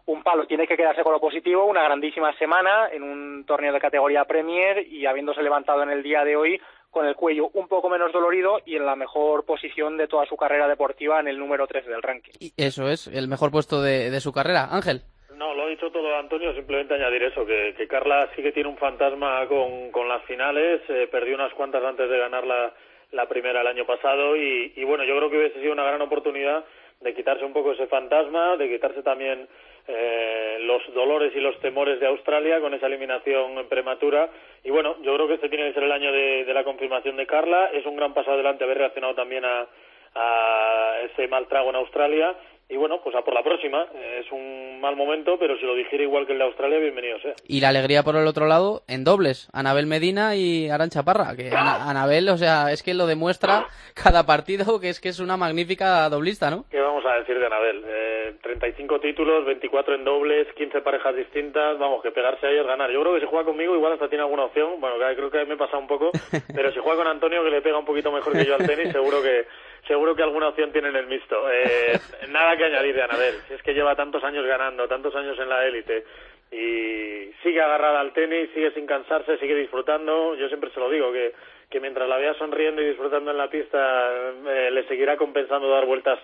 un 0.06 0.24
palo 0.24 0.46
tiene 0.46 0.68
que 0.68 0.78
quedarse 0.78 1.04
con 1.04 1.14
lo 1.14 1.20
positivo 1.20 1.66
una 1.66 1.84
grandísima 1.84 2.34
semana 2.38 2.90
en 2.92 3.04
un 3.04 3.46
torneo 3.46 3.74
de 3.74 3.80
categoría 3.80 4.26
Premier 4.26 4.86
y 4.88 5.06
habiéndose 5.06 5.42
levantado 5.42 5.84
en 5.84 5.90
el 5.90 6.04
día 6.04 6.24
de 6.24 6.36
hoy 6.36 6.62
con 6.90 7.06
el 7.06 7.16
cuello 7.16 7.50
un 7.54 7.68
poco 7.68 7.90
menos 7.90 8.12
dolorido 8.12 8.60
y 8.66 8.76
en 8.76 8.86
la 8.86 8.96
mejor 8.96 9.46
posición 9.46 9.98
de 9.98 10.08
toda 10.08 10.26
su 10.26 10.36
carrera 10.36 10.68
deportiva 10.68 11.20
en 11.20 11.28
el 11.28 11.40
número 11.40 11.66
13 11.66 11.90
del 11.90 12.02
ranking. 12.02 12.34
Y 12.40 12.52
eso 12.58 12.90
es, 12.90 13.08
el 13.08 13.30
mejor 13.30 13.50
puesto 13.50 13.82
de, 13.82 14.12
de 14.12 14.20
su 14.20 14.34
carrera. 14.34 14.68
Ángel. 14.70 15.02
No, 15.36 15.56
lo 15.56 15.64
ha 15.64 15.70
dicho 15.70 15.90
todo 15.90 16.16
Antonio, 16.18 16.54
simplemente 16.54 16.94
añadir 16.94 17.24
eso, 17.24 17.46
que, 17.46 17.74
que 17.78 17.88
Carla 17.88 18.30
sí 18.36 18.44
que 18.44 18.52
tiene 18.52 18.70
un 18.70 18.78
fantasma 18.78 19.48
con, 19.48 19.90
con 19.92 20.08
las 20.08 20.24
finales, 20.26 20.82
eh, 20.90 21.08
perdió 21.10 21.36
unas 21.36 21.54
cuantas 21.54 21.84
antes 21.84 22.10
de 22.10 22.18
ganar 22.18 22.46
la, 22.46 22.74
la 23.12 23.28
primera 23.28 23.62
el 23.62 23.68
año 23.68 23.86
pasado 23.86 24.36
y, 24.36 24.74
y 24.76 24.84
bueno, 24.84 25.04
yo 25.04 25.16
creo 25.18 25.30
que 25.30 25.38
hubiese 25.38 25.60
sido 25.62 25.74
una 25.74 25.86
gran 25.86 26.02
oportunidad 26.02 26.64
de 27.00 27.14
quitarse 27.16 27.44
un 27.44 27.54
poco 27.54 27.72
ese 27.72 27.88
fantasma, 27.88 28.58
de 28.58 28.70
quitarse 28.70 29.02
también 29.02 29.48
eh, 29.88 30.58
los 30.62 30.94
dolores 30.94 31.34
y 31.36 31.40
los 31.40 31.60
temores 31.60 32.00
de 32.00 32.08
Australia 32.08 32.60
con 32.60 32.74
esa 32.74 32.88
eliminación 32.88 33.68
prematura. 33.68 34.30
Y 34.64 34.70
bueno, 34.70 34.98
yo 35.02 35.16
creo 35.16 35.28
que 35.28 35.36
este 35.36 35.50
tiene 35.50 35.68
que 35.68 35.74
ser 35.74 35.84
el 35.84 35.92
año 35.92 36.12
de, 36.12 36.46
la 36.54 36.64
confirmación 36.64 37.18
de 37.18 37.26
Carla. 37.26 37.72
Es 37.74 37.86
un 37.86 37.96
gran 37.96 38.14
paso 38.14 38.32
adelante 38.32 38.64
haber 38.64 38.78
reaccionado 38.78 39.16
también 39.16 39.46
a, 39.46 39.68
a 40.16 40.96
ese 41.04 41.28
mal 41.28 41.48
trago 41.48 41.70
en 41.70 41.76
Australia. 41.78 42.36
Y 42.72 42.78
bueno, 42.78 43.02
pues 43.04 43.14
a 43.16 43.22
por 43.22 43.34
la 43.34 43.44
próxima. 43.44 43.86
Eh, 43.94 44.22
es 44.26 44.32
un 44.32 44.80
mal 44.80 44.96
momento, 44.96 45.38
pero 45.38 45.58
si 45.58 45.66
lo 45.66 45.76
dijera 45.76 46.04
igual 46.04 46.26
que 46.26 46.32
el 46.32 46.40
de 46.40 46.46
Australia, 46.46 46.80
bienvenido 46.80 47.20
sea. 47.20 47.34
Y 47.48 47.60
la 47.60 47.68
alegría 47.70 48.02
por 48.04 48.16
el 48.16 48.26
otro 48.26 48.48
lado 48.48 48.82
en 48.88 49.04
dobles. 49.04 49.50
Anabel 49.54 49.88
Medina 49.88 50.36
y 50.36 50.70
Arancha 50.70 51.04
Parra. 51.04 51.36
Que 51.36 51.50
Ana- 51.50 51.90
Anabel, 51.90 52.30
o 52.30 52.38
sea, 52.38 52.72
es 52.72 52.82
que 52.82 52.94
lo 52.94 53.08
demuestra 53.08 53.68
cada 53.94 54.26
partido 54.26 54.80
que 54.80 54.88
es 54.90 55.02
que 55.02 55.10
es 55.10 55.20
una 55.20 55.36
magnífica 55.38 56.08
doblista, 56.10 56.50
¿no? 56.50 56.64
¿Qué 56.72 56.80
vamos 56.80 57.04
a 57.06 57.16
decir 57.20 57.38
de 57.38 57.46
Anabel? 57.46 57.84
Eh, 57.86 58.36
35 58.42 59.00
títulos, 59.02 59.46
24 59.46 59.96
en 59.96 60.06
dobles, 60.06 60.48
15 60.56 60.80
parejas 60.82 61.14
distintas. 61.16 61.78
Vamos, 61.78 62.02
que 62.02 62.12
pegarse 62.12 62.48
ahí 62.48 62.58
es 62.58 62.66
ganar. 62.66 62.90
Yo 62.90 63.02
creo 63.02 63.16
que 63.16 63.20
si 63.22 63.28
juega 63.28 63.44
conmigo 63.46 63.76
igual 63.76 63.94
hasta 63.94 64.08
tiene 64.08 64.24
alguna 64.24 64.46
opción. 64.46 64.80
Bueno, 64.80 64.96
creo 65.16 65.30
que 65.30 65.46
me 65.46 65.56
he 65.56 65.58
pasado 65.58 65.80
un 65.80 65.88
poco. 65.88 66.12
Pero 66.56 66.72
si 66.72 66.80
juega 66.80 67.00
con 67.00 67.08
Antonio, 67.08 67.44
que 67.44 67.50
le 67.52 67.62
pega 67.62 67.78
un 67.78 67.86
poquito 67.86 68.12
mejor 68.14 68.32
que 68.34 68.46
yo 68.46 68.56
al 68.56 68.66
tenis, 68.66 68.92
seguro 68.94 69.22
que 69.22 69.46
seguro 69.92 70.16
que 70.16 70.24
alguna 70.24 70.48
opción 70.48 70.72
tiene 70.72 70.88
en 70.88 70.96
el 70.96 71.08
mixto. 71.08 71.52
Eh, 71.52 72.00
nada 72.30 72.56
que 72.56 72.64
añadir 72.64 72.96
de 72.96 73.02
Anabel. 73.02 73.36
Si 73.50 73.56
es 73.56 73.62
que 73.62 73.74
lleva 73.74 73.94
tantos 73.94 74.24
años 74.24 74.46
ganando, 74.46 74.88
tantos 74.88 75.14
años 75.16 75.38
en 75.38 75.50
la 75.50 75.68
élite 75.68 76.06
y 76.50 77.30
sigue 77.44 77.62
agarrada 77.62 78.00
al 78.00 78.14
tenis, 78.14 78.50
sigue 78.54 78.72
sin 78.72 78.86
cansarse, 78.86 79.38
sigue 79.38 79.54
disfrutando. 79.56 80.36
Yo 80.36 80.48
siempre 80.48 80.70
se 80.72 80.80
lo 80.80 80.90
digo, 80.90 81.12
que, 81.12 81.34
que 81.70 81.82
mientras 81.82 82.08
la 82.08 82.16
vea 82.16 82.34
sonriendo 82.36 82.82
y 82.82 82.86
disfrutando 82.88 83.32
en 83.32 83.38
la 83.38 83.50
pista, 83.50 84.32
eh, 84.48 84.70
le 84.72 84.88
seguirá 84.88 85.18
compensando 85.18 85.70
dar 85.70 85.86
vueltas 85.86 86.20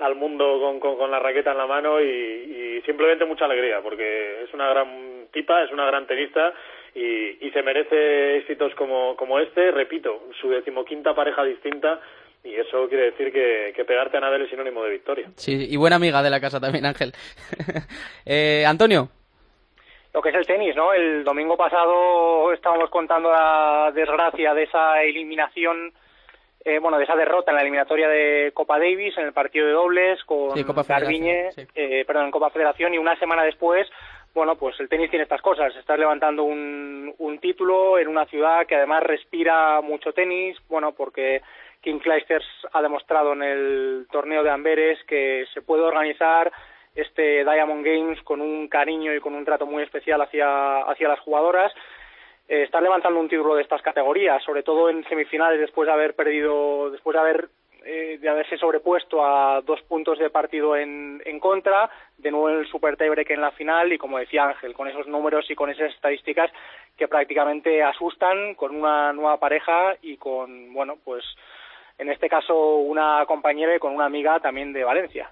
al 0.00 0.16
mundo 0.16 0.58
con, 0.60 0.80
con, 0.80 0.96
con 0.96 1.10
la 1.12 1.20
raqueta 1.20 1.52
en 1.52 1.58
la 1.58 1.66
mano 1.68 2.00
y, 2.00 2.04
y 2.04 2.82
simplemente 2.84 3.24
mucha 3.24 3.44
alegría, 3.44 3.80
porque 3.82 4.42
es 4.42 4.52
una 4.52 4.68
gran 4.68 5.28
tipa, 5.30 5.62
es 5.62 5.70
una 5.70 5.86
gran 5.86 6.08
tenista 6.08 6.52
y, 6.92 7.46
y 7.46 7.50
se 7.52 7.62
merece 7.62 8.38
éxitos 8.38 8.74
como, 8.74 9.14
como 9.14 9.38
este. 9.38 9.70
Repito, 9.70 10.24
su 10.40 10.48
decimoquinta 10.48 11.14
pareja 11.14 11.44
distinta 11.44 12.00
y 12.44 12.54
eso 12.54 12.88
quiere 12.88 13.12
decir 13.12 13.32
que, 13.32 13.72
que 13.74 13.84
pegarte 13.84 14.16
a 14.16 14.20
Nadal 14.20 14.42
es 14.42 14.50
sinónimo 14.50 14.82
de 14.82 14.90
victoria. 14.90 15.28
Sí, 15.36 15.68
y 15.70 15.76
buena 15.76 15.96
amiga 15.96 16.22
de 16.22 16.30
la 16.30 16.40
casa 16.40 16.58
también, 16.60 16.84
Ángel. 16.86 17.12
eh, 18.26 18.64
Antonio. 18.66 19.08
lo 20.12 20.20
que 20.20 20.30
es 20.30 20.34
el 20.34 20.46
tenis, 20.46 20.74
¿no? 20.74 20.92
El 20.92 21.22
domingo 21.24 21.56
pasado 21.56 22.52
estábamos 22.52 22.90
contando 22.90 23.30
la 23.30 23.92
desgracia 23.94 24.54
de 24.54 24.64
esa 24.64 25.02
eliminación, 25.02 25.92
eh, 26.64 26.78
bueno, 26.80 26.98
de 26.98 27.04
esa 27.04 27.14
derrota 27.14 27.52
en 27.52 27.56
la 27.56 27.62
eliminatoria 27.62 28.08
de 28.08 28.50
Copa 28.52 28.78
Davis, 28.78 29.16
en 29.18 29.26
el 29.26 29.32
partido 29.32 29.66
de 29.66 29.72
dobles 29.72 30.22
con 30.24 30.56
Sí, 30.56 30.64
Copa 30.64 30.82
Garbiñe, 30.82 31.52
Federación, 31.52 31.68
eh, 31.74 32.04
perdón, 32.04 32.24
en 32.26 32.30
Copa 32.32 32.50
Federación, 32.50 32.94
y 32.94 32.98
una 32.98 33.16
semana 33.18 33.44
después, 33.44 33.88
bueno, 34.34 34.56
pues 34.56 34.78
el 34.80 34.88
tenis 34.88 35.10
tiene 35.10 35.24
estas 35.24 35.42
cosas, 35.42 35.74
estás 35.76 35.98
levantando 35.98 36.42
un, 36.42 37.14
un 37.18 37.38
título 37.38 37.98
en 37.98 38.08
una 38.08 38.26
ciudad 38.26 38.66
que 38.66 38.76
además 38.76 39.04
respira 39.04 39.80
mucho 39.80 40.12
tenis, 40.12 40.56
bueno, 40.68 40.92
porque 40.92 41.40
King 41.82 41.98
Clijsters 41.98 42.46
ha 42.72 42.80
demostrado 42.80 43.32
en 43.32 43.42
el 43.42 44.06
torneo 44.10 44.42
de 44.42 44.50
Amberes 44.50 45.02
que 45.04 45.44
se 45.52 45.62
puede 45.62 45.82
organizar 45.82 46.50
este 46.94 47.44
Diamond 47.44 47.84
Games 47.84 48.22
con 48.22 48.40
un 48.40 48.68
cariño 48.68 49.14
y 49.14 49.20
con 49.20 49.34
un 49.34 49.44
trato 49.44 49.66
muy 49.66 49.82
especial 49.82 50.20
hacia, 50.20 50.82
hacia 50.82 51.08
las 51.08 51.20
jugadoras. 51.20 51.72
Eh, 52.48 52.62
estar 52.62 52.82
levantando 52.82 53.18
un 53.18 53.28
título 53.28 53.54
de 53.54 53.62
estas 53.62 53.82
categorías, 53.82 54.42
sobre 54.44 54.62
todo 54.62 54.90
en 54.90 55.04
semifinales 55.08 55.60
después 55.60 55.86
de 55.86 55.92
haber 55.92 56.14
perdido, 56.14 56.90
después 56.90 57.14
de 57.14 57.20
haber 57.20 57.48
eh, 57.84 58.18
de 58.20 58.28
haberse 58.28 58.56
sobrepuesto 58.58 59.26
a 59.26 59.60
dos 59.62 59.82
puntos 59.82 60.16
de 60.16 60.30
partido 60.30 60.76
en, 60.76 61.20
en 61.24 61.40
contra, 61.40 61.90
de 62.16 62.30
nuevo 62.30 62.48
el 62.48 62.66
super 62.68 62.96
tiebreak 62.96 63.30
en 63.30 63.40
la 63.40 63.50
final 63.50 63.92
y 63.92 63.98
como 63.98 64.18
decía 64.18 64.44
Ángel, 64.44 64.72
con 64.72 64.86
esos 64.86 65.08
números 65.08 65.50
y 65.50 65.56
con 65.56 65.68
esas 65.68 65.92
estadísticas 65.92 66.52
que 66.96 67.08
prácticamente 67.08 67.82
asustan 67.82 68.54
con 68.54 68.76
una 68.76 69.12
nueva 69.12 69.38
pareja 69.38 69.96
y 70.00 70.16
con, 70.16 70.72
bueno, 70.72 70.96
pues 71.04 71.24
en 72.02 72.10
este 72.10 72.28
caso 72.28 72.54
una 72.54 73.24
compañera 73.26 73.74
y 73.74 73.78
con 73.78 73.94
una 73.94 74.06
amiga 74.06 74.40
también 74.40 74.72
de 74.72 74.82
Valencia. 74.84 75.30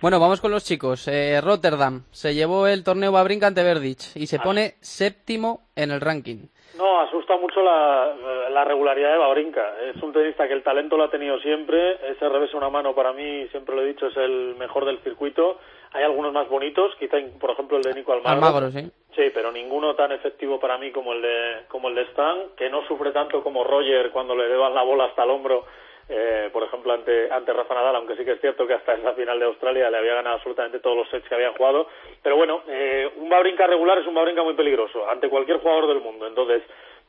Bueno, 0.00 0.20
vamos 0.20 0.40
con 0.40 0.52
los 0.52 0.64
chicos. 0.64 1.08
Eh, 1.08 1.40
Rotterdam 1.40 2.04
se 2.12 2.34
llevó 2.34 2.68
el 2.68 2.84
torneo 2.84 3.10
Babrinka 3.10 3.48
ante 3.48 3.64
Verdich 3.64 4.16
y 4.16 4.26
se 4.26 4.36
ah. 4.36 4.42
pone 4.42 4.74
séptimo 4.80 5.62
en 5.74 5.90
el 5.90 6.00
ranking. 6.00 6.46
No, 6.78 7.00
asusta 7.00 7.36
mucho 7.36 7.62
la, 7.62 8.14
la 8.50 8.64
regularidad 8.64 9.12
de 9.12 9.18
Babrinka. 9.18 9.74
Es 9.94 10.02
un 10.02 10.12
tenista 10.12 10.46
que 10.46 10.54
el 10.54 10.62
talento 10.62 10.96
lo 10.96 11.04
ha 11.04 11.10
tenido 11.10 11.38
siempre. 11.40 11.98
Ese 12.10 12.28
revés 12.28 12.54
una 12.54 12.70
mano 12.70 12.94
para 12.94 13.12
mí, 13.12 13.46
siempre 13.48 13.74
lo 13.74 13.82
he 13.82 13.86
dicho, 13.86 14.06
es 14.06 14.16
el 14.16 14.54
mejor 14.58 14.84
del 14.84 14.98
circuito. 15.00 15.58
Hay 15.94 16.04
algunos 16.04 16.32
más 16.32 16.48
bonitos, 16.48 16.94
quizá 16.96 17.18
por 17.38 17.50
ejemplo 17.50 17.76
el 17.76 17.82
de 17.82 17.94
Nico 17.94 18.12
Almagro. 18.12 18.46
Almagro, 18.46 18.70
sí. 18.70 18.90
Sí, 19.14 19.30
pero 19.34 19.52
ninguno 19.52 19.94
tan 19.94 20.10
efectivo 20.12 20.58
para 20.58 20.78
mí 20.78 20.90
como 20.90 21.12
el 21.12 21.20
de 21.20 21.64
como 21.68 21.88
el 21.88 21.94
de 21.94 22.02
Stan, 22.02 22.38
que 22.56 22.70
no 22.70 22.86
sufre 22.86 23.10
tanto 23.12 23.42
como 23.42 23.62
Roger 23.62 24.10
cuando 24.10 24.34
le 24.34 24.48
llevan 24.48 24.74
la 24.74 24.82
bola 24.82 25.04
hasta 25.04 25.24
el 25.24 25.30
hombro, 25.30 25.66
eh, 26.08 26.48
por 26.50 26.62
ejemplo 26.62 26.94
ante 26.94 27.30
ante 27.30 27.52
Rafa 27.52 27.74
Nadal, 27.74 27.96
aunque 27.96 28.16
sí 28.16 28.24
que 28.24 28.32
es 28.32 28.40
cierto 28.40 28.66
que 28.66 28.72
hasta 28.72 28.94
esa 28.94 29.12
final 29.12 29.38
de 29.38 29.44
Australia 29.44 29.90
le 29.90 29.98
había 29.98 30.14
ganado 30.14 30.36
absolutamente 30.36 30.80
todos 30.80 30.96
los 30.96 31.10
sets 31.10 31.28
que 31.28 31.34
habían 31.34 31.52
jugado. 31.54 31.88
Pero 32.22 32.36
bueno, 32.36 32.62
eh, 32.68 33.10
un 33.16 33.28
Babrinka 33.28 33.66
regular 33.66 33.98
es 33.98 34.06
un 34.06 34.14
Babrinka 34.14 34.42
muy 34.42 34.54
peligroso 34.54 35.06
ante 35.10 35.28
cualquier 35.28 35.58
jugador 35.58 35.88
del 35.88 36.00
mundo. 36.00 36.26
Entonces 36.26 36.62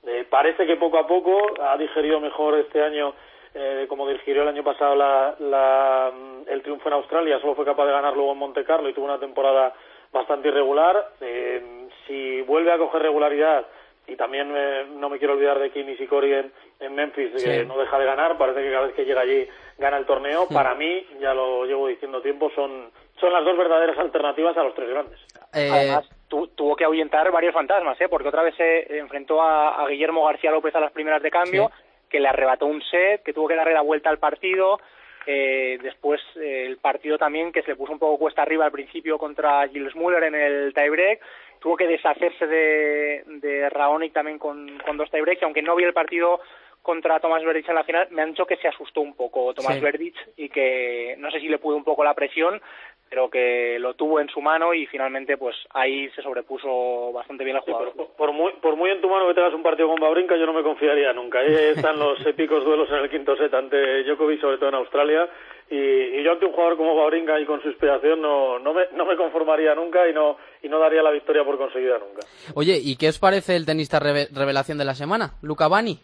eh, 0.06 0.26
parece 0.30 0.68
que 0.68 0.76
poco 0.76 0.98
a 0.98 1.08
poco 1.08 1.54
ha 1.62 1.78
digerido 1.78 2.20
mejor 2.20 2.56
este 2.60 2.84
año 2.84 3.14
eh, 3.56 3.86
como 3.88 4.08
digirió 4.08 4.42
el 4.42 4.48
año 4.48 4.64
pasado 4.64 4.96
la, 4.96 6.12
el 6.48 6.62
triunfo 6.62 6.88
en 6.88 6.96
Australia, 6.96 7.40
solo 7.40 7.56
fue 7.56 7.66
capaz 7.66 7.86
de 7.86 7.92
ganar 7.92 8.16
luego 8.16 8.32
en 8.32 8.40
Monte 8.40 8.64
Carlo 8.64 8.90
y 8.90 8.94
tuvo 8.94 9.06
una 9.06 9.20
temporada 9.20 9.74
bastante 10.12 10.48
irregular. 10.48 11.12
Eh, 11.22 11.88
si 12.08 12.42
vuelve 12.42 12.72
a 12.72 12.78
coger 12.78 13.02
regularidad, 13.02 13.66
y 14.06 14.16
también 14.16 14.52
eh, 14.56 14.86
no 14.96 15.10
me 15.10 15.18
quiero 15.18 15.34
olvidar 15.34 15.60
de 15.60 15.72
Kim 15.72 15.86
Nishikori 15.86 16.34
en, 16.34 16.52
en 16.80 16.96
Memphis, 16.96 17.42
que 17.42 17.66
no 17.66 17.78
deja 17.78 17.98
de 17.98 18.06
ganar, 18.06 18.38
parece 18.38 18.62
que 18.62 18.72
cada 18.72 18.88
vez 18.88 18.96
que 18.96 19.06
llega 19.06 19.22
allí 19.22 19.48
gana 19.78 19.98
el 19.98 20.06
torneo. 20.06 20.48
Para 20.48 20.76
mí, 20.76 21.06
ya 21.22 21.34
lo 21.34 21.66
llevo 21.66 21.88
diciendo 21.88 22.22
tiempo, 22.22 22.52
son, 22.54 22.92
son 23.20 23.32
las 23.32 23.46
dos 23.46 23.58
verdaderas 23.58 23.98
alternativas 23.98 24.58
a 24.58 24.64
los 24.64 24.76
tres 24.76 24.90
grandes. 24.90 25.20
Además, 25.54 26.10
tuvo 26.28 26.76
que 26.76 26.84
ahuyentar 26.84 27.32
varios 27.32 27.54
fantasmas, 27.54 28.00
¿eh? 28.02 28.10
porque 28.10 28.28
otra 28.28 28.44
vez 28.44 28.56
se 28.56 28.98
enfrentó 28.98 29.42
a, 29.42 29.88
Guillermo 29.88 30.26
García 30.26 30.52
López 30.52 30.76
a 30.76 30.80
las 30.80 30.92
primeras 30.92 31.22
de 31.22 31.32
cambio 31.32 31.72
que 32.14 32.20
le 32.20 32.28
arrebató 32.28 32.68
un 32.68 32.80
set, 32.84 33.24
que 33.24 33.34
tuvo 33.34 33.48
que 33.48 33.56
darle 33.56 33.74
la 33.74 33.82
vuelta 33.82 34.12
al 34.12 34.20
partido. 34.20 34.80
Eh, 35.26 35.80
después 35.82 36.22
eh, 36.36 36.68
el 36.68 36.78
partido 36.78 37.18
también 37.18 37.52
que 37.52 37.64
se 37.64 37.70
le 37.70 37.76
puso 37.76 37.92
un 37.92 37.98
poco 37.98 38.20
cuesta 38.20 38.44
arriba 38.44 38.66
al 38.66 38.72
principio 38.72 39.18
contra 39.18 39.68
Gilles 39.68 39.96
Muller 39.96 40.24
en 40.26 40.36
el 40.36 40.74
tiebreak. 40.76 41.20
Tuvo 41.60 41.76
que 41.76 41.88
deshacerse 41.88 42.46
de, 42.46 43.24
de 43.26 43.68
Raonic 43.72 44.14
también 44.14 44.38
con, 44.38 44.78
con 44.86 44.96
dos 44.96 45.10
tiebreaks, 45.10 45.42
aunque 45.42 45.64
no 45.64 45.76
vi 45.76 45.86
el 45.86 45.94
partido 45.94 46.40
contra 46.84 47.20
Tomás 47.20 47.44
Verdich 47.44 47.68
en 47.70 47.76
la 47.76 47.86
final, 47.86 48.08
me 48.12 48.22
han 48.22 48.32
dicho 48.32 48.46
que 48.46 48.58
se 48.58 48.68
asustó 48.68 49.02
un 49.02 49.16
poco 49.16 49.54
Tomás 49.54 49.80
sí. 49.80 50.14
y 50.36 50.50
que 50.50 51.16
no 51.18 51.32
sé 51.32 51.40
si 51.40 51.48
le 51.48 51.58
pudo 51.58 51.78
un 51.78 51.84
poco 51.86 52.04
la 52.04 52.14
presión, 52.14 52.62
pero 53.10 53.30
que 53.30 53.78
lo 53.80 53.94
tuvo 53.94 54.20
en 54.20 54.28
su 54.28 54.42
mano 54.42 54.74
y 54.74 54.86
finalmente 54.88 55.38
pues 55.38 55.56
ahí 55.70 56.10
se 56.16 56.22
sobrepuso 56.22 57.12
bastante 57.14 57.44
bien 57.44 57.56
el 57.56 57.62
jugador. 57.62 57.94
por, 58.18 58.34
muy, 58.34 58.52
por 58.54 58.76
muy 58.76 58.90
en 58.90 59.02
tu 59.02 59.08
mano 59.08 59.28
que 59.28 59.36
tengas 59.36 59.54
un 59.54 59.64
partido 59.64 59.88
con 59.88 60.02
Babrinka, 60.02 60.36
yo 60.36 60.46
no 60.46 60.54
me 60.54 60.62
confiaría 60.62 61.14
nunca. 61.14 61.40
Ahí 61.40 61.54
están 61.76 61.98
los 61.98 62.24
épicos 62.26 62.66
duelos 62.66 62.90
en 62.90 62.98
el 62.98 63.10
quinto 63.10 63.38
set 63.38 63.54
ante 63.54 64.04
Djokovic, 64.04 64.42
sobre 64.42 64.58
todo 64.58 64.70
en 64.70 64.76
Australia. 64.76 65.30
Y, 65.70 65.76
y, 65.78 66.24
yo 66.24 66.34
ante 66.34 66.46
un 66.46 66.52
jugador 66.52 66.76
como 66.76 66.96
Babrinka 66.96 67.40
y 67.40 67.46
con 67.46 67.62
su 67.62 67.70
inspiración 67.70 68.22
no, 68.22 68.60
no, 68.60 68.74
me, 68.74 68.88
no 68.94 69.06
me 69.06 69.16
conformaría 69.16 69.74
nunca 69.74 70.08
y 70.10 70.14
no, 70.14 70.38
y 70.62 70.68
no 70.68 70.78
daría 70.78 71.02
la 71.02 71.12
victoria 71.12 71.46
por 71.46 71.58
conseguida 71.58 71.98
nunca. 72.00 72.28
Oye, 72.56 72.78
¿y 72.84 72.98
qué 72.98 73.08
os 73.08 73.20
parece 73.20 73.56
el 73.56 73.66
tenista 73.66 74.00
revelación 74.00 74.78
de 74.78 74.86
la 74.86 74.96
semana? 74.96 75.36
Luca 75.42 75.68
Bani. 75.68 76.00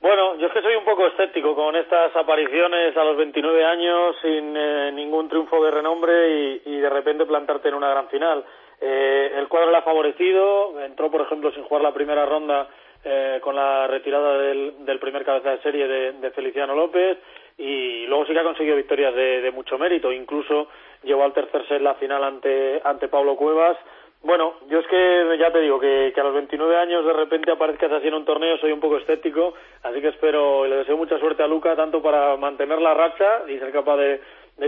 Bueno, 0.00 0.36
yo 0.36 0.46
es 0.46 0.52
que 0.52 0.62
soy 0.62 0.76
un 0.76 0.84
poco 0.84 1.08
escéptico 1.08 1.56
con 1.56 1.74
estas 1.74 2.14
apariciones 2.14 2.96
a 2.96 3.02
los 3.02 3.16
29 3.16 3.64
años 3.64 4.14
sin 4.22 4.56
eh, 4.56 4.92
ningún 4.92 5.28
triunfo 5.28 5.62
de 5.64 5.72
renombre 5.72 6.60
y, 6.64 6.78
de 6.78 6.88
repente 6.88 7.26
plantarte 7.26 7.68
en 7.68 7.74
una 7.74 7.90
gran 7.90 8.08
final. 8.08 8.44
Eh, 8.80 9.32
el 9.36 9.48
cuadro 9.48 9.72
le 9.72 9.78
ha 9.78 9.82
favorecido, 9.82 10.80
entró 10.80 11.10
por 11.10 11.22
ejemplo 11.22 11.50
sin 11.50 11.64
jugar 11.64 11.82
la 11.82 11.92
primera 11.92 12.24
ronda 12.26 12.68
eh, 13.04 13.40
con 13.42 13.56
la 13.56 13.88
retirada 13.88 14.38
del, 14.38 14.98
primer 15.00 15.24
cabeza 15.24 15.50
de 15.50 15.62
serie 15.62 15.88
de, 15.88 16.30
Feliciano 16.30 16.76
López 16.76 17.18
y 17.56 18.06
luego 18.06 18.24
sí 18.24 18.32
que 18.32 18.38
ha 18.38 18.44
conseguido 18.44 18.76
victorias 18.76 19.12
de, 19.16 19.40
de 19.40 19.50
mucho 19.50 19.78
mérito, 19.78 20.12
incluso 20.12 20.68
llevó 21.02 21.24
al 21.24 21.32
tercer 21.32 21.66
set 21.66 21.82
la 21.82 21.94
final 21.94 22.22
ante, 22.22 22.80
ante 22.84 23.08
Pablo 23.08 23.34
Cuevas 23.34 23.76
bueno, 24.22 24.54
yo 24.68 24.80
es 24.80 24.86
que 24.88 25.38
ya 25.38 25.52
te 25.52 25.60
digo 25.60 25.78
que, 25.78 26.12
a 26.14 26.22
los 26.24 26.34
29 26.34 26.76
años 26.76 27.04
de 27.04 27.12
repente 27.12 27.52
aparezcas 27.52 27.92
así 27.92 28.08
en 28.08 28.14
un 28.14 28.24
torneo, 28.24 28.58
soy 28.58 28.72
un 28.72 28.80
poco 28.80 28.98
escéptico, 28.98 29.54
así 29.82 30.00
que 30.00 30.08
espero 30.08 30.66
y 30.66 30.70
le 30.70 30.76
deseo 30.76 30.96
mucha 30.96 31.18
suerte 31.18 31.42
a 31.42 31.46
Luca 31.46 31.76
tanto 31.76 32.02
para 32.02 32.36
mantener 32.36 32.80
la 32.80 32.94
racha 32.94 33.48
y 33.48 33.58
ser 33.58 33.70
capaz 33.72 33.96
de, 33.96 34.20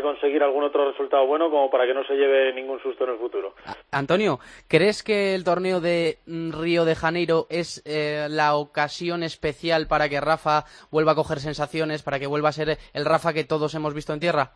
conseguir 0.03 0.41
algún 0.45 0.63
otro 0.63 0.89
resultado 0.89 1.27
bueno 1.27 1.51
como 1.51 1.69
para 1.69 1.85
que 1.85 1.93
no 1.93 2.05
se 2.05 2.15
lleve 2.15 2.53
ningún 2.55 2.81
susto 2.81 3.03
en 3.05 3.11
el 3.11 3.19
futuro. 3.19 3.55
Antonio, 3.91 4.39
¿crees 4.69 5.03
que 5.03 5.35
el 5.35 5.43
torneo 5.43 5.81
de 5.81 6.19
Río 6.27 6.85
de 6.85 6.95
Janeiro 6.95 7.47
es 7.51 7.83
eh, 7.85 8.29
la 8.31 8.55
ocasión 8.55 9.25
especial 9.25 9.89
para 9.89 10.09
que 10.09 10.21
Rafa 10.21 10.65
vuelva 10.93 11.13
a 11.13 11.17
coger 11.17 11.41
sensaciones, 11.41 12.05
para 12.05 12.21
que 12.21 12.29
vuelva 12.29 12.51
a 12.51 12.53
ser 12.53 12.79
el 12.95 13.05
Rafa 13.05 13.33
que 13.33 13.43
todos 13.43 13.75
hemos 13.75 13.93
visto 13.93 14.13
en 14.13 14.21
tierra? 14.21 14.53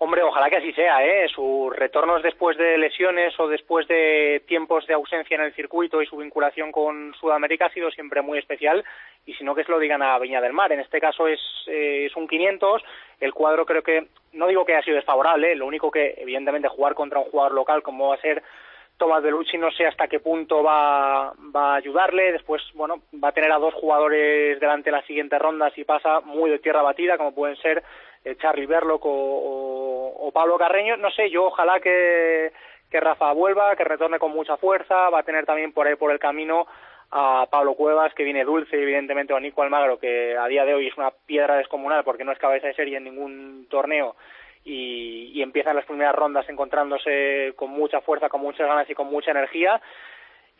Hombre, 0.00 0.22
ojalá 0.22 0.48
que 0.48 0.56
así 0.58 0.72
sea, 0.74 1.04
¿eh? 1.04 1.28
Sus 1.28 1.74
retornos 1.74 2.22
después 2.22 2.56
de 2.56 2.78
lesiones 2.78 3.38
o 3.40 3.48
después 3.48 3.88
de 3.88 4.42
tiempos 4.46 4.86
de 4.86 4.94
ausencia 4.94 5.34
en 5.34 5.42
el 5.42 5.54
circuito 5.54 6.00
y 6.00 6.06
su 6.06 6.16
vinculación 6.16 6.70
con 6.70 7.14
Sudamérica 7.14 7.66
ha 7.66 7.72
sido 7.72 7.90
siempre 7.90 8.22
muy 8.22 8.38
especial 8.38 8.84
y 9.26 9.34
si 9.34 9.42
no 9.42 9.56
que 9.56 9.64
se 9.64 9.72
lo 9.72 9.80
digan 9.80 10.02
a 10.02 10.18
Viña 10.20 10.40
del 10.40 10.52
Mar. 10.52 10.70
En 10.70 10.80
este 10.80 11.00
caso 11.00 11.26
es, 11.26 11.40
eh, 11.66 12.06
es 12.06 12.14
un 12.14 12.28
500, 12.28 12.82
el 13.20 13.34
cuadro 13.34 13.66
creo 13.66 13.82
que, 13.82 14.06
no 14.32 14.46
digo 14.46 14.64
que 14.64 14.74
haya 14.74 14.84
sido 14.84 14.96
desfavorable, 14.96 15.56
lo 15.56 15.66
único 15.66 15.90
que 15.90 16.14
evidentemente 16.18 16.68
jugar 16.68 16.94
contra 16.94 17.18
un 17.18 17.30
jugador 17.30 17.52
local 17.52 17.82
como 17.82 18.08
va 18.08 18.14
a 18.14 18.20
ser 18.20 18.42
Tomás 18.98 19.22
Belucci 19.22 19.56
no 19.58 19.70
sé 19.70 19.86
hasta 19.86 20.08
qué 20.08 20.18
punto 20.18 20.62
va, 20.62 21.32
va 21.54 21.74
a 21.74 21.76
ayudarle. 21.76 22.32
Después, 22.32 22.62
bueno, 22.74 23.02
va 23.22 23.28
a 23.28 23.32
tener 23.32 23.50
a 23.52 23.58
dos 23.58 23.72
jugadores 23.74 24.58
delante 24.58 24.90
de 24.90 24.96
las 24.96 25.06
siguientes 25.06 25.38
rondas 25.38 25.72
y 25.78 25.84
pasa 25.84 26.20
muy 26.20 26.50
de 26.50 26.58
tierra 26.58 26.82
batida, 26.82 27.16
como 27.16 27.32
pueden 27.32 27.56
ser 27.58 27.78
eh, 27.78 27.82
Charlie 28.40 28.66
Berloc 28.66 29.02
o, 29.04 30.30
Pablo 30.32 30.58
Carreño. 30.58 30.96
No 30.96 31.10
sé, 31.10 31.30
yo 31.30 31.46
ojalá 31.46 31.80
que, 31.80 32.52
que 32.90 33.00
Rafa 33.00 33.32
vuelva, 33.32 33.74
que 33.76 33.84
retorne 33.84 34.18
con 34.18 34.30
mucha 34.30 34.56
fuerza. 34.56 35.10
Va 35.10 35.20
a 35.20 35.24
tener 35.24 35.46
también 35.46 35.72
por 35.72 35.86
ahí 35.86 35.96
por 35.96 36.12
el 36.12 36.18
camino 36.18 36.66
a 37.10 37.46
Pablo 37.50 37.74
Cuevas, 37.74 38.12
que 38.14 38.24
viene 38.24 38.44
dulce, 38.44 38.76
evidentemente, 38.76 39.32
o 39.32 39.36
a 39.36 39.40
Nico 39.40 39.62
Almagro, 39.62 39.98
que 39.98 40.36
a 40.36 40.46
día 40.46 40.64
de 40.64 40.74
hoy 40.74 40.88
es 40.88 40.96
una 40.98 41.10
piedra 41.10 41.56
descomunal 41.56 42.04
porque 42.04 42.24
no 42.24 42.32
es 42.32 42.38
cabeza 42.38 42.66
de 42.66 42.74
serie 42.74 42.98
en 42.98 43.04
ningún 43.04 43.66
torneo 43.70 44.14
y, 44.64 45.32
y 45.34 45.42
empiezan 45.42 45.76
las 45.76 45.86
primeras 45.86 46.14
rondas 46.14 46.48
encontrándose 46.48 47.54
con 47.56 47.70
mucha 47.70 48.02
fuerza, 48.02 48.28
con 48.28 48.42
muchas 48.42 48.66
ganas 48.66 48.88
y 48.90 48.94
con 48.94 49.06
mucha 49.06 49.30
energía 49.30 49.80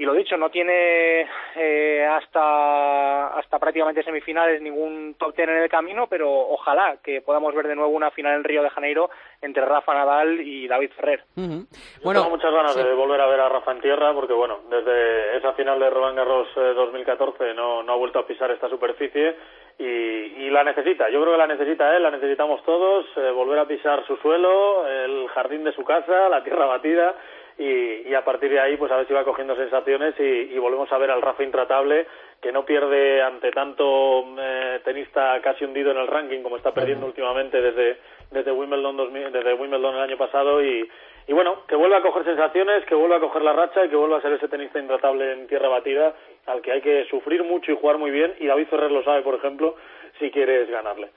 y 0.01 0.05
lo 0.05 0.15
dicho, 0.15 0.37
no 0.37 0.49
tiene 0.49 1.27
eh, 1.57 2.07
hasta, 2.07 3.37
hasta 3.37 3.59
prácticamente 3.59 4.05
semifinales 4.05 4.63
ningún 4.63 5.17
top 5.19 5.35
ten 5.35 5.51
en 5.51 5.57
el 5.57 5.69
camino, 5.69 6.07
pero 6.07 6.31
ojalá 6.31 6.99
que 7.03 7.21
podamos 7.21 7.53
ver 7.53 7.67
de 7.67 7.75
nuevo 7.75 7.91
una 7.91 8.13
final 8.13 8.37
en 8.37 8.45
Río 8.45 8.63
de 8.63 8.71
Janeiro 8.71 9.11
entre 9.43 9.65
Rafa 9.65 9.95
Nadal 9.95 10.41
y 10.41 10.69
David 10.69 10.93
Ferrer. 10.95 11.25
Bueno, 11.35 12.21
tengo 12.23 12.31
muchas 12.31 12.53
ganas 12.53 12.77
de 12.77 12.95
volver 12.95 13.21
a 13.21 13.27
ver 13.27 13.41
a 13.41 13.49
Rafa 13.49 13.73
en 13.73 13.81
tierra, 13.81 14.15
porque 14.15 14.35
bueno, 14.35 14.61
desde 14.71 15.37
esa 15.37 15.55
final 15.55 15.81
de 15.81 15.91
Roland 15.91 16.17
Garros 16.17 16.49
2014 16.55 17.51
eh, 17.51 17.55
no, 17.55 17.83
no 17.83 17.93
ha 17.93 17.97
vuelto 17.97 18.21
a 18.21 18.27
pisar 18.27 18.53
esta 18.53 18.69
superficie 18.69 19.35
y, 19.81 19.85
y, 19.85 20.51
la 20.51 20.63
necesita. 20.63 21.09
Yo 21.11 21.21
creo 21.21 21.33
que 21.33 21.39
la 21.39 21.47
necesita 21.49 21.97
él, 21.97 22.05
la 22.05 22.13
necesitamos 22.13 22.63
todos, 22.63 23.05
eh, 23.17 23.33
volver 23.33 23.59
a 23.59 23.67
pisar 23.67 24.07
su 24.07 24.17
suelo, 24.19 24.87
el 24.87 25.27
jardín 25.31 25.65
de 25.65 25.73
su 25.73 25.83
casa, 25.85 26.29
la 26.29 26.45
tierra 26.45 26.67
batida 26.67 27.17
y, 27.59 28.15
a 28.15 28.25
partir 28.25 28.51
de 28.51 28.61
ahí 28.61 28.77
pues 28.77 28.91
a 28.93 28.97
ver 28.97 29.07
si 29.07 29.13
va 29.13 29.25
cogiendo 29.25 29.57
sensaciones 29.57 30.15
y, 30.19 30.57
volvemos 30.59 30.91
a 30.93 30.99
ver 30.99 31.11
al 31.11 31.23
Rafa 31.23 31.43
intratable 31.43 32.07
que 32.41 32.53
no 32.53 32.65
pierde 32.65 33.21
ante 33.21 33.51
tanto 33.51 34.25
eh, 34.39 34.81
tenista 34.85 35.41
casi 35.41 35.65
hundido 35.65 35.91
en 35.91 35.99
el 35.99 36.07
ranking 36.07 36.43
como 36.43 36.57
está 36.57 36.73
perdiendo 36.73 37.07
últimamente 37.07 37.61
desde 37.61 37.99
desde 38.31 38.53
Wimbledon 38.53 39.13
desde 39.33 39.55
Wimbledon 39.55 39.97
el 39.97 40.03
año 40.03 40.17
pasado 40.17 40.63
y, 40.63 40.89
y 41.27 41.33
bueno 41.33 41.65
que 41.67 41.75
vuelva 41.75 41.99
a 41.99 42.03
coger 42.03 42.25
sensaciones 42.25 42.85
que 42.85 42.95
vuelva 42.95 43.17
a 43.17 43.21
coger 43.21 43.43
la 43.43 43.53
racha 43.53 43.85
y 43.85 43.89
que 43.89 43.97
vuelva 43.97 44.19
a 44.19 44.23
ser 44.23 44.33
ese 44.33 44.49
tenista 44.49 44.79
intratable 44.79 45.33
en 45.33 45.47
tierra 45.49 45.69
batida 45.69 46.15
al 46.47 46.63
que 46.63 46.73
hay 46.73 46.81
que 46.81 47.07
sufrir 47.11 47.43
mucho 47.43 47.73
y 47.73 47.77
jugar 47.77 47.99
muy 47.99 48.11
bien 48.11 48.35
y 48.39 48.47
David 48.47 48.69
Ferrer 48.69 48.93
lo 48.93 49.03
sabe 49.03 49.23
por 49.23 49.35
ejemplo 49.35 49.75
si 50.19 50.31
quieres 50.31 50.69
ganarle. 50.71 51.11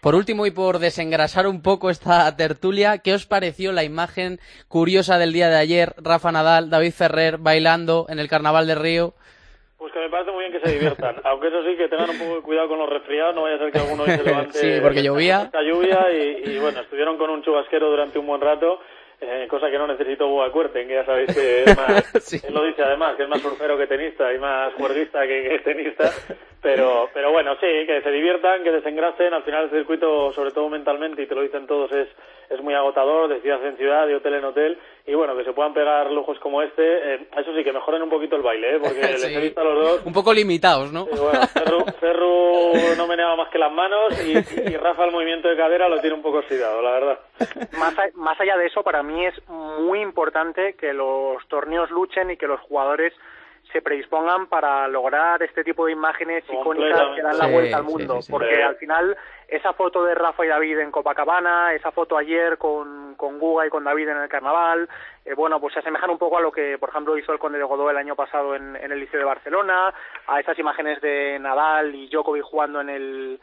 Por 0.00 0.14
último, 0.14 0.46
y 0.46 0.50
por 0.50 0.78
desengrasar 0.78 1.46
un 1.46 1.62
poco 1.62 1.90
esta 1.90 2.34
tertulia, 2.36 2.98
¿qué 2.98 3.14
os 3.14 3.26
pareció 3.26 3.72
la 3.72 3.84
imagen 3.84 4.38
curiosa 4.68 5.18
del 5.18 5.32
día 5.32 5.48
de 5.48 5.56
ayer? 5.56 5.94
Rafa 5.98 6.32
Nadal, 6.32 6.70
David 6.70 6.92
Ferrer 6.92 7.38
bailando 7.38 8.06
en 8.08 8.18
el 8.18 8.28
Carnaval 8.28 8.66
de 8.66 8.74
Río. 8.74 9.14
Pues 9.76 9.92
que 9.92 10.00
me 10.00 10.10
parece 10.10 10.32
muy 10.32 10.40
bien 10.48 10.52
que 10.52 10.66
se 10.66 10.74
diviertan, 10.74 11.16
aunque 11.24 11.48
eso 11.48 11.62
sí, 11.62 11.76
que 11.76 11.88
tengan 11.88 12.10
un 12.10 12.18
poco 12.18 12.34
de 12.36 12.42
cuidado 12.42 12.68
con 12.68 12.78
los 12.80 12.88
resfriados, 12.90 13.34
no 13.34 13.42
vaya 13.42 13.56
a 13.56 13.58
ser 13.58 13.72
que 13.72 13.78
alguno 13.78 14.04
se 14.06 14.22
levante. 14.24 14.58
sí, 14.58 14.80
porque 14.82 15.02
llovía. 15.02 15.50
Lluvia 15.64 16.06
y, 16.12 16.50
y 16.50 16.58
bueno, 16.58 16.80
estuvieron 16.80 17.16
con 17.16 17.30
un 17.30 17.42
chubasquero 17.42 17.88
durante 17.88 18.18
un 18.18 18.26
buen 18.26 18.40
rato 18.40 18.80
eh, 19.20 19.46
cosa 19.48 19.70
que 19.70 19.78
no 19.78 19.86
necesito 19.86 20.28
Boa 20.28 20.52
Cuerten, 20.52 20.86
que 20.86 20.94
ya 20.94 21.04
sabéis 21.04 21.34
que 21.34 21.64
es 21.64 21.76
más, 21.76 22.44
él 22.44 22.54
lo 22.54 22.64
dice 22.64 22.82
además, 22.82 23.16
que 23.16 23.24
es 23.24 23.28
más 23.28 23.40
surfero 23.40 23.76
que 23.76 23.86
tenista 23.86 24.32
y 24.32 24.38
más 24.38 24.72
juerguista 24.74 25.26
que, 25.26 25.60
tenista, 25.64 26.10
pero, 26.62 27.08
pero 27.12 27.32
bueno, 27.32 27.54
sí, 27.56 27.86
que 27.86 28.00
se 28.02 28.10
diviertan, 28.10 28.62
que 28.62 28.70
desengrasen, 28.70 29.34
al 29.34 29.42
final 29.42 29.64
el 29.64 29.70
circuito, 29.70 30.32
sobre 30.32 30.52
todo 30.52 30.68
mentalmente, 30.68 31.22
y 31.22 31.26
te 31.26 31.34
lo 31.34 31.42
dicen 31.42 31.66
todos, 31.66 31.90
es, 31.92 32.08
es 32.50 32.62
muy 32.62 32.74
agotador, 32.74 33.28
de 33.28 33.40
ciudad 33.40 33.64
en 33.66 33.76
ciudad, 33.76 34.06
de 34.06 34.16
hotel 34.16 34.34
en 34.34 34.44
hotel, 34.44 34.78
y 35.06 35.14
bueno, 35.14 35.36
que 35.36 35.44
se 35.44 35.52
puedan 35.52 35.74
pegar 35.74 36.10
lujos 36.10 36.38
como 36.40 36.62
este, 36.62 37.14
eh, 37.14 37.28
eso 37.36 37.54
sí, 37.54 37.64
que 37.64 37.72
mejoren 37.72 38.02
un 38.02 38.10
poquito 38.10 38.36
el 38.36 38.42
baile, 38.42 38.76
¿eh? 38.76 38.78
porque 38.80 39.00
les 39.00 39.24
he 39.24 39.40
visto 39.40 39.60
a 39.60 39.64
los 39.64 39.84
dos. 39.84 40.06
Un 40.06 40.12
poco 40.12 40.32
limitados, 40.32 40.92
¿no? 40.92 41.06
bueno, 41.06 41.84
Ferru, 42.00 42.72
no 42.96 43.06
meneaba 43.06 43.36
más 43.36 43.48
que 43.50 43.58
las 43.58 43.72
manos 43.72 44.12
y, 44.24 44.32
y, 44.32 44.76
Rafa 44.76 45.04
el 45.04 45.12
movimiento 45.12 45.48
de 45.48 45.56
cadera 45.56 45.88
lo 45.88 46.00
tiene 46.00 46.16
un 46.16 46.22
poco 46.22 46.38
oxidado, 46.38 46.80
la 46.82 46.90
verdad. 46.92 47.18
Más, 47.78 47.94
más 48.14 48.40
allá 48.40 48.56
de 48.56 48.66
eso, 48.66 48.82
para 48.82 49.02
mí 49.02 49.26
es 49.26 49.34
muy 49.48 50.00
importante 50.00 50.74
que 50.74 50.92
los 50.92 51.46
torneos 51.48 51.90
luchen 51.90 52.30
y 52.30 52.36
que 52.36 52.46
los 52.46 52.60
jugadores 52.60 53.12
se 53.72 53.82
predispongan 53.82 54.46
para 54.46 54.88
lograr 54.88 55.42
este 55.42 55.62
tipo 55.62 55.86
de 55.86 55.92
imágenes 55.92 56.44
icónicas 56.50 57.14
que 57.14 57.22
dan 57.22 57.38
la 57.38 57.46
vuelta 57.46 57.76
al 57.76 57.84
mundo, 57.84 58.20
porque 58.30 58.62
al 58.62 58.76
final 58.76 59.16
esa 59.46 59.72
foto 59.72 60.04
de 60.04 60.14
Rafa 60.14 60.44
y 60.44 60.48
David 60.48 60.78
en 60.78 60.90
Copacabana, 60.90 61.74
esa 61.74 61.90
foto 61.90 62.16
ayer 62.16 62.56
con, 62.58 63.14
con 63.16 63.38
Guga 63.38 63.66
y 63.66 63.70
con 63.70 63.84
David 63.84 64.08
en 64.08 64.18
el 64.18 64.28
carnaval, 64.28 64.88
eh, 65.24 65.34
bueno, 65.34 65.60
pues 65.60 65.74
se 65.74 65.80
asemejan 65.80 66.10
un 66.10 66.18
poco 66.18 66.38
a 66.38 66.40
lo 66.40 66.50
que, 66.50 66.78
por 66.78 66.88
ejemplo, 66.88 67.16
hizo 67.18 67.32
el 67.32 67.38
Conde 67.38 67.58
de 67.58 67.64
Godó 67.64 67.90
el 67.90 67.96
año 67.96 68.16
pasado 68.16 68.54
en, 68.54 68.76
en 68.76 68.90
el 68.90 69.00
Liceo 69.00 69.20
de 69.20 69.26
Barcelona, 69.26 69.92
a 70.26 70.40
esas 70.40 70.58
imágenes 70.58 71.00
de 71.00 71.38
Nadal 71.38 71.94
y 71.94 72.08
Djokovic 72.08 72.44
jugando 72.44 72.80
en 72.80 72.90
el 72.90 73.40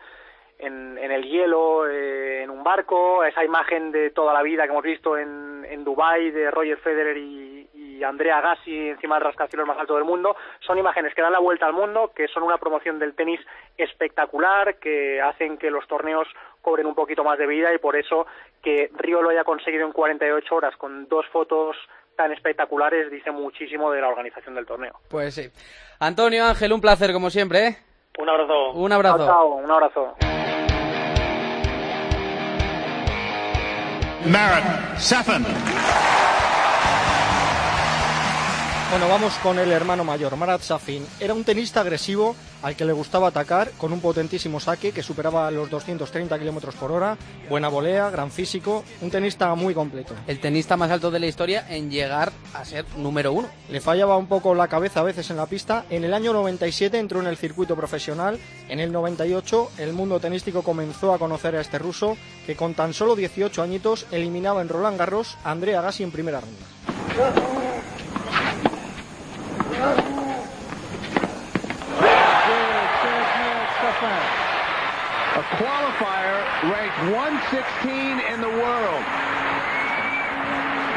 en, 0.57 0.97
en 0.97 1.11
el 1.11 1.23
hielo, 1.23 1.87
eh, 1.87 2.43
en 2.43 2.49
un 2.49 2.63
barco, 2.63 3.23
esa 3.25 3.43
imagen 3.43 3.91
de 3.91 4.11
toda 4.11 4.33
la 4.33 4.41
vida 4.41 4.63
que 4.63 4.69
hemos 4.69 4.83
visto 4.83 5.17
en, 5.17 5.65
en 5.69 5.83
Dubái 5.83 6.31
de 6.31 6.49
Roger 6.49 6.77
Federer 6.77 7.17
y, 7.17 7.54
y 7.95 8.03
Andrea 8.03 8.41
Gassi 8.41 8.89
encima 8.89 9.15
del 9.15 9.25
rascacielos 9.25 9.67
más 9.67 9.77
alto 9.77 9.95
del 9.95 10.03
mundo, 10.03 10.35
son 10.59 10.77
imágenes 10.77 11.13
que 11.13 11.21
dan 11.21 11.31
la 11.31 11.39
vuelta 11.39 11.65
al 11.65 11.73
mundo, 11.73 12.11
que 12.15 12.27
son 12.27 12.43
una 12.43 12.57
promoción 12.57 12.99
del 12.99 13.15
tenis 13.15 13.39
espectacular, 13.77 14.75
que 14.79 15.21
hacen 15.21 15.57
que 15.57 15.71
los 15.71 15.87
torneos 15.87 16.27
cobren 16.61 16.87
un 16.87 16.95
poquito 16.95 17.23
más 17.23 17.37
de 17.37 17.47
vida 17.47 17.73
y 17.73 17.77
por 17.77 17.95
eso 17.95 18.25
que 18.61 18.89
Río 18.97 19.21
lo 19.21 19.29
haya 19.29 19.43
conseguido 19.43 19.85
en 19.85 19.93
48 19.93 20.55
horas 20.55 20.75
con 20.77 21.07
dos 21.07 21.25
fotos 21.27 21.77
tan 22.15 22.31
espectaculares 22.31 23.11
dice 23.11 23.31
muchísimo 23.31 23.91
de 23.91 24.01
la 24.01 24.07
organización 24.07 24.55
del 24.55 24.65
torneo. 24.65 24.93
Pues 25.09 25.35
sí. 25.35 25.49
Antonio 25.99 26.45
Ángel, 26.45 26.73
un 26.73 26.81
placer 26.81 27.11
como 27.13 27.29
siempre. 27.29 27.67
¿eh? 27.67 27.77
Un 28.17 28.29
abrazo. 28.29 28.71
Un 28.71 28.91
abrazo. 28.91 29.25
Chao, 29.25 29.47
un 29.55 29.71
abrazo. 29.71 30.15
Marat 34.25 34.97
Safin. 34.97 35.45
Bueno, 38.91 39.09
vamos 39.09 39.33
con 39.41 39.57
el 39.57 39.71
hermano 39.71 40.03
mayor, 40.03 40.37
Marat 40.37 40.61
Safin. 40.61 41.05
Era 41.19 41.33
un 41.33 41.43
tenista 41.43 41.81
agresivo 41.81 42.35
al 42.61 42.75
que 42.75 42.85
le 42.85 42.93
gustaba 42.93 43.27
atacar 43.27 43.71
con 43.71 43.91
un 43.91 43.99
potentísimo 43.99 44.59
saque 44.59 44.91
que 44.91 45.03
superaba 45.03 45.49
los 45.51 45.69
230 45.69 46.37
kilómetros 46.39 46.75
por 46.75 46.91
hora, 46.91 47.17
buena 47.49 47.67
volea, 47.67 48.09
gran 48.11 48.31
físico, 48.31 48.85
un 49.01 49.09
tenista 49.09 49.53
muy 49.55 49.73
completo. 49.73 50.13
El 50.27 50.39
tenista 50.39 50.77
más 50.77 50.91
alto 50.91 51.09
de 51.09 51.19
la 51.19 51.25
historia 51.25 51.65
en 51.67 51.89
llegar 51.89 52.31
a 52.53 52.63
ser 52.63 52.85
número 52.95 53.33
uno. 53.33 53.49
Le 53.69 53.81
fallaba 53.81 54.17
un 54.17 54.27
poco 54.27 54.53
la 54.53 54.67
cabeza 54.67 54.99
a 54.99 55.03
veces 55.03 55.29
en 55.31 55.37
la 55.37 55.47
pista. 55.47 55.85
En 55.89 56.03
el 56.03 56.13
año 56.13 56.31
97 56.31 56.97
entró 56.97 57.19
en 57.19 57.27
el 57.27 57.37
circuito 57.37 57.75
profesional. 57.75 58.39
En 58.69 58.79
el 58.79 58.91
98 58.91 59.71
el 59.79 59.93
mundo 59.93 60.19
tenístico 60.19 60.61
comenzó 60.61 61.13
a 61.13 61.19
conocer 61.19 61.55
a 61.55 61.61
este 61.61 61.79
ruso 61.79 62.17
que 62.45 62.55
con 62.55 62.75
tan 62.75 62.93
solo 62.93 63.15
18 63.15 63.61
añitos 63.61 64.05
eliminaba 64.11 64.61
en 64.61 64.69
Roland 64.69 64.97
Garros 64.97 65.37
a 65.43 65.51
Andrea 65.51 65.79
Agassi 65.79 66.03
en 66.03 66.11
primera 66.11 66.39
ronda. 66.39 66.65
A 74.03 75.43
qualifier 75.57 76.43
ranked 76.69 76.99
116 77.15 78.19
in 78.33 78.41
the 78.41 78.47
world. 78.47 79.03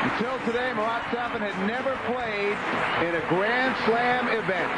Until 0.03 0.39
today, 0.45 0.75
Marat 0.75 1.05
Safin 1.13 1.43
had 1.43 1.55
never 1.67 1.95
played 2.11 2.57
in 3.07 3.15
a 3.15 3.23
Grand 3.31 3.77
Slam 3.87 4.29
event. 4.29 4.73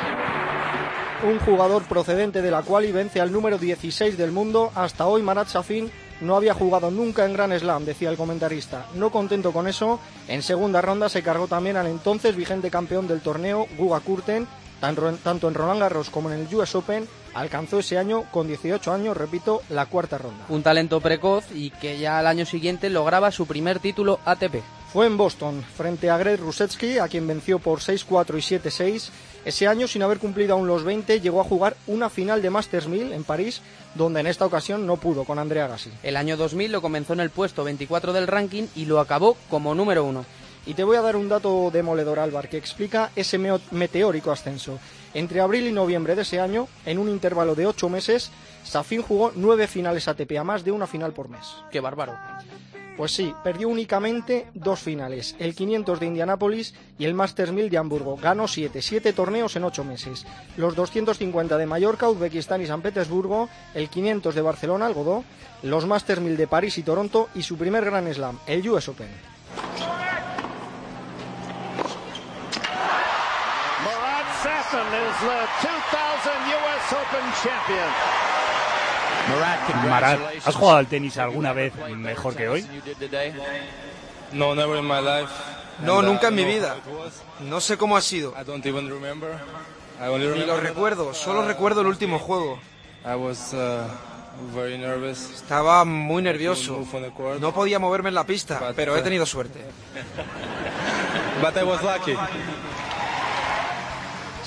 Un 1.22 1.38
jugador 1.40 1.82
procedente 1.84 2.42
de 2.42 2.50
la 2.50 2.62
cual 2.62 2.84
y 2.84 2.92
vence 2.92 3.22
al 3.22 3.32
número 3.32 3.56
16 3.56 4.18
del 4.18 4.32
mundo. 4.32 4.70
Hasta 4.74 5.06
hoy 5.06 5.22
Marat 5.22 5.48
Safin 5.48 5.90
no 6.20 6.36
había 6.36 6.52
jugado 6.52 6.90
nunca 6.90 7.24
en 7.24 7.32
Grand 7.32 7.58
Slam, 7.58 7.86
decía 7.86 8.10
el 8.10 8.18
comentarista. 8.18 8.84
No 8.94 9.10
contento 9.10 9.52
con 9.52 9.66
eso, 9.66 9.98
en 10.28 10.42
segunda 10.42 10.82
ronda 10.82 11.08
se 11.08 11.22
cargó 11.22 11.46
también 11.46 11.78
al 11.78 11.86
entonces 11.86 12.36
vigente 12.36 12.70
campeón 12.70 13.08
del 13.08 13.22
torneo, 13.22 13.66
Guga 13.78 14.00
Kurten, 14.00 14.46
tanto 14.80 15.48
en 15.48 15.54
Roland 15.54 15.80
Garros 15.80 16.10
como 16.10 16.30
en 16.30 16.40
el 16.40 16.54
US 16.54 16.74
Open, 16.74 17.08
alcanzó 17.34 17.78
ese 17.78 17.98
año, 17.98 18.24
con 18.30 18.46
18 18.46 18.92
años, 18.92 19.16
repito, 19.16 19.62
la 19.68 19.86
cuarta 19.86 20.18
ronda. 20.18 20.44
Un 20.48 20.62
talento 20.62 21.00
precoz 21.00 21.44
y 21.54 21.70
que 21.70 21.98
ya 21.98 22.18
al 22.18 22.26
año 22.26 22.46
siguiente 22.46 22.90
lograba 22.90 23.30
su 23.30 23.46
primer 23.46 23.78
título 23.78 24.20
ATP. 24.24 24.62
Fue 24.92 25.06
en 25.06 25.16
Boston, 25.16 25.64
frente 25.76 26.10
a 26.10 26.18
Greg 26.18 26.40
Rusetsky, 26.40 26.98
a 26.98 27.06
quien 27.06 27.26
venció 27.26 27.60
por 27.60 27.78
6-4 27.78 28.36
y 28.36 28.58
7-6. 28.58 29.10
Ese 29.44 29.68
año, 29.68 29.86
sin 29.86 30.02
haber 30.02 30.18
cumplido 30.18 30.54
aún 30.54 30.66
los 30.66 30.82
20, 30.82 31.20
llegó 31.20 31.40
a 31.40 31.44
jugar 31.44 31.76
una 31.86 32.10
final 32.10 32.42
de 32.42 32.50
Masters 32.50 32.88
1000 32.88 33.12
en 33.12 33.22
París, 33.22 33.62
donde 33.94 34.18
en 34.18 34.26
esta 34.26 34.46
ocasión 34.46 34.86
no 34.86 34.96
pudo 34.96 35.24
con 35.24 35.38
Andrea 35.38 35.68
Gassi. 35.68 35.90
El 36.02 36.16
año 36.16 36.36
2000 36.36 36.72
lo 36.72 36.82
comenzó 36.82 37.12
en 37.12 37.20
el 37.20 37.30
puesto 37.30 37.62
24 37.62 38.12
del 38.12 38.26
ranking 38.26 38.64
y 38.74 38.86
lo 38.86 38.98
acabó 38.98 39.36
como 39.48 39.76
número 39.76 40.04
uno. 40.04 40.26
Y 40.66 40.74
te 40.74 40.84
voy 40.84 40.96
a 40.96 41.02
dar 41.02 41.16
un 41.16 41.28
dato 41.28 41.70
demoledor, 41.72 42.18
Álvar, 42.18 42.48
que 42.48 42.56
explica 42.56 43.10
ese 43.16 43.38
meteórico 43.70 44.30
ascenso. 44.30 44.78
Entre 45.14 45.40
abril 45.40 45.66
y 45.66 45.72
noviembre 45.72 46.14
de 46.14 46.22
ese 46.22 46.40
año, 46.40 46.68
en 46.86 46.98
un 46.98 47.08
intervalo 47.08 47.54
de 47.54 47.66
ocho 47.66 47.88
meses, 47.88 48.30
Safin 48.62 49.02
jugó 49.02 49.32
nueve 49.34 49.66
finales 49.66 50.06
ATP, 50.06 50.38
a 50.38 50.44
más 50.44 50.64
de 50.64 50.72
una 50.72 50.86
final 50.86 51.12
por 51.12 51.28
mes. 51.28 51.46
¡Qué 51.70 51.80
bárbaro! 51.80 52.16
Pues 52.96 53.12
sí, 53.12 53.34
perdió 53.42 53.68
únicamente 53.68 54.48
dos 54.52 54.80
finales, 54.80 55.34
el 55.38 55.54
500 55.54 55.98
de 55.98 56.06
Indianápolis 56.06 56.74
y 56.98 57.06
el 57.06 57.14
Masters 57.14 57.50
1000 57.50 57.70
de 57.70 57.78
Hamburgo. 57.78 58.18
Ganó 58.18 58.46
siete, 58.46 58.82
siete 58.82 59.14
torneos 59.14 59.56
en 59.56 59.64
ocho 59.64 59.84
meses. 59.84 60.26
Los 60.58 60.76
250 60.76 61.56
de 61.56 61.64
Mallorca, 61.64 62.10
Uzbekistán 62.10 62.60
y 62.60 62.66
San 62.66 62.82
Petersburgo, 62.82 63.48
el 63.74 63.88
500 63.88 64.34
de 64.34 64.42
Barcelona, 64.42 64.86
el 64.86 64.92
Godó, 64.92 65.24
los 65.62 65.86
Masters 65.86 66.20
1000 66.20 66.36
de 66.36 66.46
París 66.46 66.76
y 66.76 66.82
Toronto 66.82 67.30
y 67.34 67.42
su 67.42 67.56
primer 67.56 67.86
Grand 67.86 68.12
Slam, 68.12 68.38
el 68.46 68.68
US 68.68 68.90
Open. 68.90 69.08
Sasson 74.70 74.86
is 74.86 75.18
the 75.20 75.48
2000 75.62 76.54
US 76.56 76.92
Open 76.92 77.24
champion. 77.42 77.90
Marat, 79.88 80.20
¿has 80.44 80.54
jugado 80.54 80.78
al 80.78 80.86
tenis 80.86 81.18
alguna 81.18 81.52
vez 81.52 81.72
mejor 81.96 82.36
que 82.36 82.48
hoy? 82.48 82.64
No, 84.32 84.54
never 84.54 84.78
in 84.78 84.86
my 84.86 85.00
life. 85.00 85.28
No, 85.82 86.02
nunca 86.02 86.28
en 86.28 86.36
mi 86.36 86.44
vida. 86.44 86.76
No 87.40 87.60
sé 87.60 87.76
cómo 87.76 87.96
ha 87.96 88.00
sido. 88.00 88.32
I 88.40 88.44
don't 88.44 88.64
even 88.64 88.88
remember. 88.88 89.40
I 90.00 90.06
only 90.08 90.28
Ni 90.28 90.46
lo 90.46 90.56
recuerdo, 90.58 91.14
solo 91.14 91.44
recuerdo 91.46 91.80
el 91.80 91.88
último 91.88 92.20
juego. 92.20 92.60
I 93.04 93.16
was 93.16 93.52
uh, 93.52 93.88
very 94.54 94.78
nervous. 94.78 95.30
Estaba 95.34 95.84
muy 95.84 96.22
nervioso. 96.22 96.86
No 97.40 97.52
podía 97.52 97.80
moverme 97.80 98.10
en 98.10 98.14
la 98.14 98.24
pista, 98.24 98.72
pero 98.76 98.96
he 98.96 99.02
tenido 99.02 99.26
suerte. 99.26 99.64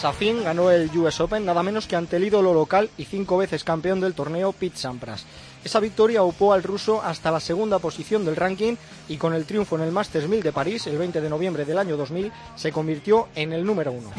Safin 0.03 0.43
ganó 0.43 0.69
el 0.69 0.89
US 0.97 1.21
Open 1.21 1.45
nada 1.45 1.63
menos 1.63 1.87
que 1.87 1.95
ante 1.95 2.17
el 2.17 2.25
ídolo 2.25 2.53
local 2.53 2.89
y 2.97 3.05
cinco 3.05 3.37
veces 3.37 3.63
campeón 3.63 4.01
del 4.01 4.13
torneo 4.13 4.51
Pete 4.51 4.75
Sampras. 4.75 5.25
Esa 5.63 5.79
victoria 5.79 6.23
upó 6.23 6.51
al 6.51 6.61
ruso 6.61 7.01
hasta 7.01 7.31
la 7.31 7.39
segunda 7.39 7.79
posición 7.79 8.25
del 8.25 8.35
ranking 8.35 8.75
y 9.07 9.15
con 9.15 9.33
el 9.33 9.45
triunfo 9.45 9.77
en 9.77 9.83
el 9.83 9.93
Masters 9.93 10.27
1000 10.27 10.43
de 10.43 10.51
París 10.51 10.87
el 10.87 10.97
20 10.97 11.21
de 11.21 11.29
noviembre 11.29 11.63
del 11.63 11.77
año 11.77 11.95
2000 11.95 12.33
se 12.57 12.73
convirtió 12.73 13.29
en 13.33 13.53
el 13.53 13.63
número 13.63 13.93
uno. 13.93 14.11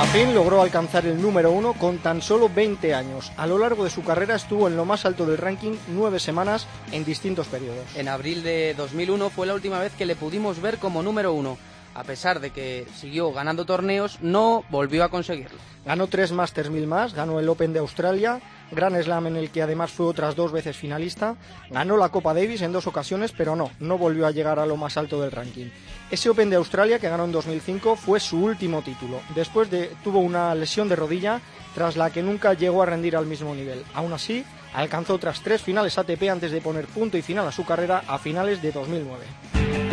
Safin 0.00 0.34
logró 0.34 0.62
alcanzar 0.62 1.04
el 1.04 1.20
número 1.20 1.52
uno 1.52 1.74
con 1.74 1.98
tan 1.98 2.22
solo 2.22 2.48
20 2.48 2.94
años. 2.94 3.30
A 3.36 3.46
lo 3.46 3.58
largo 3.58 3.84
de 3.84 3.90
su 3.90 4.02
carrera 4.02 4.34
estuvo 4.34 4.66
en 4.66 4.74
lo 4.74 4.86
más 4.86 5.04
alto 5.04 5.26
del 5.26 5.36
ranking 5.36 5.72
nueve 5.88 6.18
semanas 6.18 6.66
en 6.90 7.04
distintos 7.04 7.48
periodos. 7.48 7.84
En 7.94 8.08
abril 8.08 8.42
de 8.42 8.72
2001 8.78 9.28
fue 9.28 9.46
la 9.46 9.52
última 9.52 9.78
vez 9.78 9.92
que 9.92 10.06
le 10.06 10.16
pudimos 10.16 10.62
ver 10.62 10.78
como 10.78 11.02
número 11.02 11.34
uno. 11.34 11.58
a 11.94 12.04
pesar 12.04 12.40
de 12.40 12.50
que 12.50 12.86
siguió 12.94 13.32
ganando 13.32 13.66
torneos, 13.66 14.18
no 14.22 14.64
volvió 14.70 15.04
a 15.04 15.10
conseguirlo. 15.10 15.58
Ganó 15.84 16.06
tres 16.06 16.32
Masters 16.32 16.70
1000 16.70 16.86
más, 16.86 17.14
ganó 17.14 17.40
el 17.40 17.48
Open 17.48 17.72
de 17.72 17.80
Australia, 17.80 18.40
Gran 18.70 19.00
Slam 19.02 19.26
en 19.26 19.36
el 19.36 19.50
que 19.50 19.62
además 19.62 19.90
fue 19.90 20.06
otras 20.06 20.36
dos 20.36 20.52
veces 20.52 20.76
finalista, 20.76 21.36
ganó 21.68 21.96
la 21.96 22.10
Copa 22.10 22.32
Davis 22.32 22.62
en 22.62 22.72
dos 22.72 22.86
ocasiones, 22.86 23.32
pero 23.36 23.56
no, 23.56 23.70
no 23.80 23.98
volvió 23.98 24.26
a 24.26 24.30
llegar 24.30 24.58
a 24.60 24.66
lo 24.66 24.76
más 24.76 24.96
alto 24.96 25.20
del 25.20 25.32
ranking. 25.32 25.66
Ese 26.10 26.28
Open 26.28 26.50
de 26.50 26.56
Australia 26.56 26.98
que 26.98 27.08
ganó 27.08 27.24
en 27.24 27.32
2005 27.32 27.94
fue 27.94 28.18
su 28.18 28.42
último 28.42 28.82
título. 28.82 29.20
Después 29.34 29.70
de, 29.70 29.92
tuvo 30.02 30.18
una 30.18 30.52
lesión 30.56 30.88
de 30.88 30.96
rodilla 30.96 31.40
tras 31.74 31.96
la 31.96 32.10
que 32.10 32.20
nunca 32.22 32.54
llegó 32.54 32.82
a 32.82 32.86
rendir 32.86 33.16
al 33.16 33.26
mismo 33.26 33.54
nivel. 33.54 33.84
Aún 33.94 34.12
así, 34.12 34.44
alcanzó 34.74 35.14
otras 35.14 35.40
tres 35.40 35.62
finales 35.62 35.98
ATP 35.98 36.24
antes 36.28 36.50
de 36.50 36.60
poner 36.60 36.86
punto 36.86 37.16
y 37.16 37.22
final 37.22 37.46
a 37.46 37.52
su 37.52 37.64
carrera 37.64 38.02
a 38.08 38.18
finales 38.18 38.60
de 38.60 38.72
2009. 38.72 39.89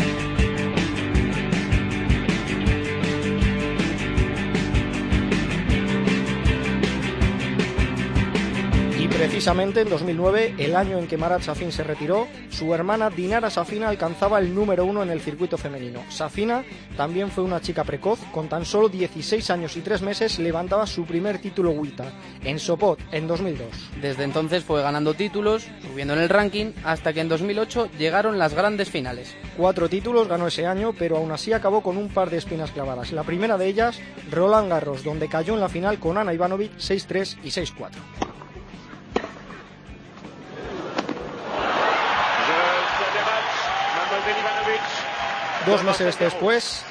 Precisamente 9.18 9.82
en 9.82 9.90
2009, 9.90 10.54
el 10.60 10.76
año 10.76 11.00
en 11.00 11.08
que 11.08 11.18
Marat 11.18 11.42
Safin 11.42 11.72
se 11.72 11.84
retiró, 11.84 12.28
su 12.50 12.72
hermana 12.76 13.10
Dinara 13.10 13.50
Safina 13.50 13.90
alcanzaba 13.90 14.38
el 14.38 14.54
número 14.54 14.86
uno 14.86 15.02
en 15.02 15.10
el 15.10 15.22
circuito 15.22 15.58
femenino. 15.58 16.04
Safina 16.10 16.64
también 16.96 17.32
fue 17.32 17.44
una 17.44 17.60
chica 17.60 17.84
precoz, 17.84 18.20
con 18.32 18.48
tan 18.48 18.64
solo 18.64 18.90
16 18.90 19.50
años 19.50 19.76
y 19.76 19.82
3 19.82 20.04
meses 20.04 20.38
levantaba 20.38 20.86
su 20.86 21.04
primer 21.06 21.40
título 21.40 21.72
WTA, 21.72 22.14
en 22.44 22.60
Sopot, 22.60 23.00
en 23.12 23.28
2002. 23.28 23.68
Desde 24.00 24.24
entonces 24.24 24.64
fue 24.64 24.84
ganando 24.84 25.16
títulos, 25.16 25.66
subiendo 25.90 26.14
en 26.14 26.20
el 26.20 26.30
ranking, 26.30 26.74
hasta 26.84 27.12
que 27.12 27.22
en 27.22 27.30
2008 27.30 27.90
llegaron 27.98 28.38
las 28.38 28.54
grandes 28.54 28.92
finales. 28.92 29.36
Cuatro 29.58 29.90
títulos 29.90 30.28
ganó 30.28 30.46
ese 30.46 30.68
año, 30.68 30.94
pero 30.98 31.18
aún 31.18 31.32
así 31.32 31.54
acabó 31.54 31.82
con 31.82 31.98
un 31.98 32.10
par 32.10 32.30
de 32.30 32.38
espinas 32.38 32.70
clavadas. 32.70 33.12
La 33.12 33.24
primera 33.24 33.58
de 33.58 33.66
ellas, 33.66 34.00
Roland 34.30 34.70
Garros, 34.70 35.04
donde 35.04 35.28
cayó 35.28 35.56
en 35.56 35.60
la 35.62 35.70
final 35.70 35.98
con 35.98 36.20
Ana 36.20 36.36
Ivanovic 36.36 36.78
6-3 36.78 37.38
y 37.44 37.48
6-4. 37.48 37.90
Dos 45.68 45.84
meses 45.84 46.18
después 46.18 46.86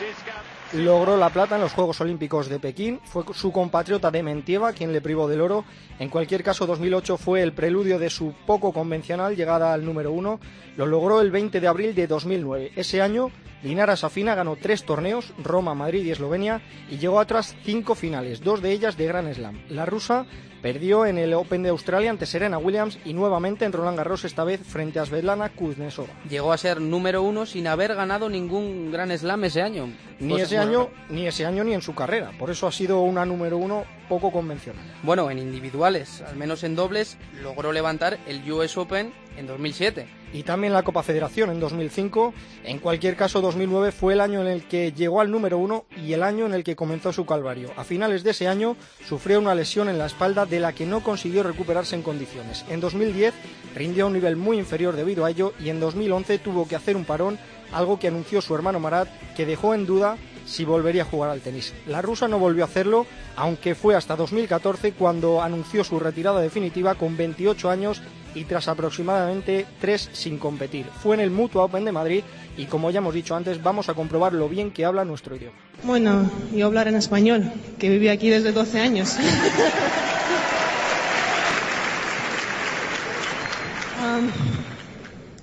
logró 0.74 1.16
la 1.16 1.30
plata 1.30 1.54
en 1.54 1.62
los 1.62 1.72
Juegos 1.72 1.98
Olímpicos 2.02 2.50
de 2.50 2.58
Pekín. 2.58 3.00
Fue 3.04 3.24
su 3.32 3.50
compatriota 3.50 4.10
de 4.10 4.22
Mentieva 4.22 4.74
quien 4.74 4.92
le 4.92 5.00
privó 5.00 5.26
del 5.28 5.40
oro. 5.40 5.64
En 5.98 6.10
cualquier 6.10 6.42
caso, 6.42 6.66
2008 6.66 7.16
fue 7.16 7.40
el 7.40 7.54
preludio 7.54 7.98
de 7.98 8.10
su 8.10 8.34
poco 8.46 8.74
convencional 8.74 9.34
llegada 9.34 9.72
al 9.72 9.82
número 9.82 10.12
uno. 10.12 10.40
Lo 10.76 10.84
logró 10.84 11.22
el 11.22 11.30
20 11.30 11.58
de 11.58 11.66
abril 11.66 11.94
de 11.94 12.06
2009. 12.06 12.72
Ese 12.76 13.00
año, 13.00 13.30
Linara 13.62 13.96
Safina 13.96 14.34
ganó 14.34 14.56
tres 14.56 14.84
torneos, 14.84 15.32
Roma, 15.42 15.74
Madrid 15.74 16.04
y 16.04 16.10
Eslovenia, 16.10 16.60
y 16.90 16.98
llegó 16.98 17.18
a 17.18 17.42
cinco 17.42 17.94
finales, 17.94 18.42
dos 18.42 18.60
de 18.60 18.72
ellas 18.72 18.98
de 18.98 19.06
Gran 19.06 19.32
Slam. 19.34 19.58
La 19.70 19.86
rusa 19.86 20.26
Perdió 20.66 21.06
en 21.06 21.16
el 21.16 21.32
Open 21.32 21.62
de 21.62 21.68
Australia 21.68 22.10
ante 22.10 22.26
Serena 22.26 22.58
Williams 22.58 22.98
y 23.04 23.12
nuevamente 23.12 23.64
en 23.64 23.72
Roland 23.72 23.98
Garros, 23.98 24.24
esta 24.24 24.42
vez 24.42 24.60
frente 24.66 24.98
a 24.98 25.06
Svetlana 25.06 25.50
Kuznetsova. 25.50 26.08
Llegó 26.28 26.52
a 26.52 26.58
ser 26.58 26.80
número 26.80 27.22
uno 27.22 27.46
sin 27.46 27.68
haber 27.68 27.94
ganado 27.94 28.28
ningún 28.28 28.90
Gran 28.90 29.16
Slam 29.16 29.44
ese 29.44 29.62
año. 29.62 29.88
Ni 30.18 30.40
ese 30.40 30.58
año, 30.58 30.88
ni 31.08 31.28
ese 31.28 31.46
año 31.46 31.62
ni 31.62 31.72
en 31.72 31.82
su 31.82 31.94
carrera. 31.94 32.32
Por 32.36 32.50
eso 32.50 32.66
ha 32.66 32.72
sido 32.72 33.02
una 33.02 33.24
número 33.24 33.58
uno 33.58 33.84
poco 34.08 34.32
convencional. 34.32 34.82
Bueno, 35.04 35.30
en 35.30 35.38
individuales, 35.38 36.20
al 36.22 36.34
menos 36.34 36.64
en 36.64 36.74
dobles, 36.74 37.16
logró 37.40 37.70
levantar 37.70 38.18
el 38.26 38.50
US 38.50 38.76
Open 38.76 39.12
en 39.36 39.46
2007. 39.46 40.06
Y 40.32 40.42
también 40.42 40.72
la 40.72 40.82
Copa 40.82 41.02
Federación 41.02 41.50
en 41.50 41.60
2005. 41.60 42.34
En 42.64 42.78
cualquier 42.78 43.16
caso, 43.16 43.40
2009 43.40 43.92
fue 43.92 44.14
el 44.14 44.20
año 44.20 44.40
en 44.40 44.48
el 44.48 44.64
que 44.64 44.92
llegó 44.92 45.20
al 45.20 45.30
número 45.30 45.58
uno 45.58 45.86
y 45.96 46.12
el 46.12 46.22
año 46.22 46.46
en 46.46 46.54
el 46.54 46.64
que 46.64 46.76
comenzó 46.76 47.12
su 47.12 47.26
calvario. 47.26 47.70
A 47.76 47.84
finales 47.84 48.22
de 48.22 48.30
ese 48.30 48.48
año 48.48 48.76
sufrió 49.06 49.38
una 49.38 49.54
lesión 49.54 49.88
en 49.88 49.98
la 49.98 50.06
espalda 50.06 50.46
de 50.46 50.60
la 50.60 50.72
que 50.72 50.86
no 50.86 51.02
consiguió 51.02 51.42
recuperarse 51.42 51.94
en 51.94 52.02
condiciones. 52.02 52.64
En 52.68 52.80
2010 52.80 53.34
rindió 53.74 54.04
a 54.04 54.06
un 54.08 54.14
nivel 54.14 54.36
muy 54.36 54.58
inferior 54.58 54.96
debido 54.96 55.24
a 55.24 55.30
ello 55.30 55.52
y 55.60 55.70
en 55.70 55.80
2011 55.80 56.38
tuvo 56.38 56.66
que 56.66 56.76
hacer 56.76 56.96
un 56.96 57.04
parón, 57.04 57.38
algo 57.72 57.98
que 57.98 58.08
anunció 58.08 58.40
su 58.40 58.54
hermano 58.54 58.80
Marat, 58.80 59.08
que 59.36 59.46
dejó 59.46 59.74
en 59.74 59.86
duda 59.86 60.16
si 60.46 60.64
volvería 60.64 61.02
a 61.02 61.06
jugar 61.06 61.30
al 61.30 61.40
tenis. 61.40 61.74
La 61.86 62.02
rusa 62.02 62.28
no 62.28 62.38
volvió 62.38 62.64
a 62.64 62.68
hacerlo, 62.68 63.06
aunque 63.34 63.74
fue 63.74 63.94
hasta 63.94 64.16
2014 64.16 64.92
cuando 64.92 65.42
anunció 65.42 65.84
su 65.84 65.98
retirada 65.98 66.40
definitiva 66.40 66.94
con 66.94 67.16
28 67.16 67.68
años 67.68 68.00
y 68.36 68.44
tras 68.44 68.68
aproximadamente 68.68 69.66
tres 69.80 70.08
sin 70.12 70.38
competir. 70.38 70.86
Fue 71.02 71.16
en 71.16 71.22
el 71.22 71.30
Mutua 71.30 71.64
Open 71.64 71.84
de 71.84 71.90
Madrid 71.90 72.22
y 72.56 72.66
como 72.66 72.90
ya 72.90 72.98
hemos 72.98 73.14
dicho 73.14 73.34
antes, 73.34 73.62
vamos 73.62 73.88
a 73.88 73.94
comprobar 73.94 74.34
lo 74.34 74.48
bien 74.48 74.70
que 74.70 74.84
habla 74.84 75.04
nuestro 75.04 75.34
idioma. 75.34 75.56
Bueno, 75.82 76.30
yo 76.54 76.66
hablar 76.66 76.86
en 76.86 76.96
español, 76.96 77.50
que 77.78 77.88
viví 77.88 78.08
aquí 78.08 78.28
desde 78.28 78.52
12 78.52 78.80
años. 78.80 79.16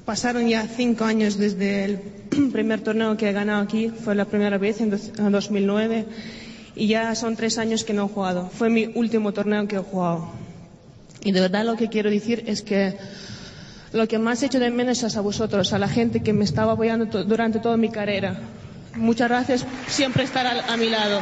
pasaron 0.05 0.47
ya 0.47 0.67
cinco 0.67 1.05
años 1.05 1.37
desde 1.37 1.85
el 1.85 1.97
primer 2.51 2.81
torneo 2.81 3.17
que 3.17 3.29
he 3.29 3.33
ganado 3.33 3.61
aquí, 3.61 3.89
fue 3.89 4.15
la 4.15 4.25
primera 4.25 4.57
vez 4.57 4.81
en 4.81 4.89
2009, 4.89 6.05
y 6.75 6.87
ya 6.87 7.15
son 7.15 7.35
tres 7.35 7.57
años 7.57 7.83
que 7.83 7.93
no 7.93 8.05
he 8.05 8.09
jugado. 8.09 8.49
Fue 8.49 8.69
mi 8.69 8.85
último 8.95 9.31
torneo 9.31 9.67
que 9.67 9.77
he 9.77 9.79
jugado. 9.79 10.42
Y 11.23 11.31
de 11.31 11.41
verdad 11.41 11.65
lo 11.65 11.75
que 11.75 11.89
quiero 11.89 12.09
decir 12.09 12.43
es 12.47 12.61
que 12.61 12.97
lo 13.93 14.07
que 14.07 14.19
más 14.19 14.43
he 14.43 14.47
hecho 14.47 14.59
de 14.59 14.69
menos 14.71 15.03
es 15.03 15.15
a 15.15 15.21
vosotros, 15.21 15.71
a 15.71 15.79
la 15.79 15.87
gente 15.87 16.21
que 16.21 16.33
me 16.33 16.43
estaba 16.43 16.73
apoyando 16.73 17.23
durante 17.23 17.59
toda 17.59 17.77
mi 17.77 17.89
carrera. 17.89 18.39
Muchas 18.95 19.29
gracias 19.29 19.65
siempre 19.87 20.23
estar 20.23 20.45
a 20.45 20.77
mi 20.77 20.89
lado. 20.89 21.21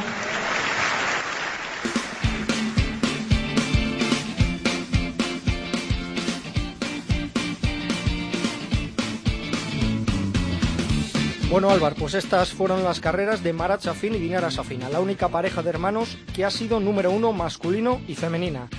Bueno, 11.52 11.68
Álvaro, 11.68 11.94
pues 11.96 12.14
estas 12.14 12.50
fueron 12.50 12.82
las 12.82 12.98
carreras 12.98 13.42
de 13.42 13.52
Marat 13.52 13.82
Safin 13.82 14.14
y 14.14 14.18
Dinara 14.18 14.50
Safina, 14.50 14.88
la 14.88 15.00
única 15.00 15.28
pareja 15.28 15.62
de 15.62 15.68
hermanos 15.68 16.16
que 16.34 16.46
ha 16.46 16.50
sido 16.50 16.80
número 16.80 17.10
uno 17.10 17.34
masculino 17.34 18.00
y 18.08 18.14
femenina. 18.14 18.70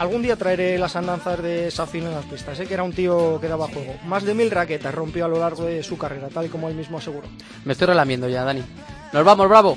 Algún 0.00 0.22
día 0.22 0.34
traeré 0.34 0.78
las 0.78 0.96
andanzas 0.96 1.42
de 1.42 1.70
Safin 1.70 2.06
en 2.06 2.12
las 2.12 2.24
pistas, 2.24 2.58
¿eh? 2.58 2.66
que 2.66 2.72
era 2.72 2.82
un 2.82 2.94
tío 2.94 3.38
que 3.38 3.48
daba 3.48 3.68
juego. 3.68 3.96
Más 4.06 4.24
de 4.24 4.32
mil 4.32 4.50
raquetas 4.50 4.94
rompió 4.94 5.26
a 5.26 5.28
lo 5.28 5.38
largo 5.38 5.64
de 5.64 5.82
su 5.82 5.98
carrera, 5.98 6.28
tal 6.28 6.46
y 6.46 6.48
como 6.48 6.70
él 6.70 6.74
mismo 6.74 6.96
aseguró. 6.96 7.28
Me 7.66 7.74
estoy 7.74 7.88
relamiendo 7.88 8.26
ya, 8.26 8.42
Dani. 8.42 8.64
¡Nos 9.12 9.24
vamos, 9.26 9.46
bravo! 9.46 9.76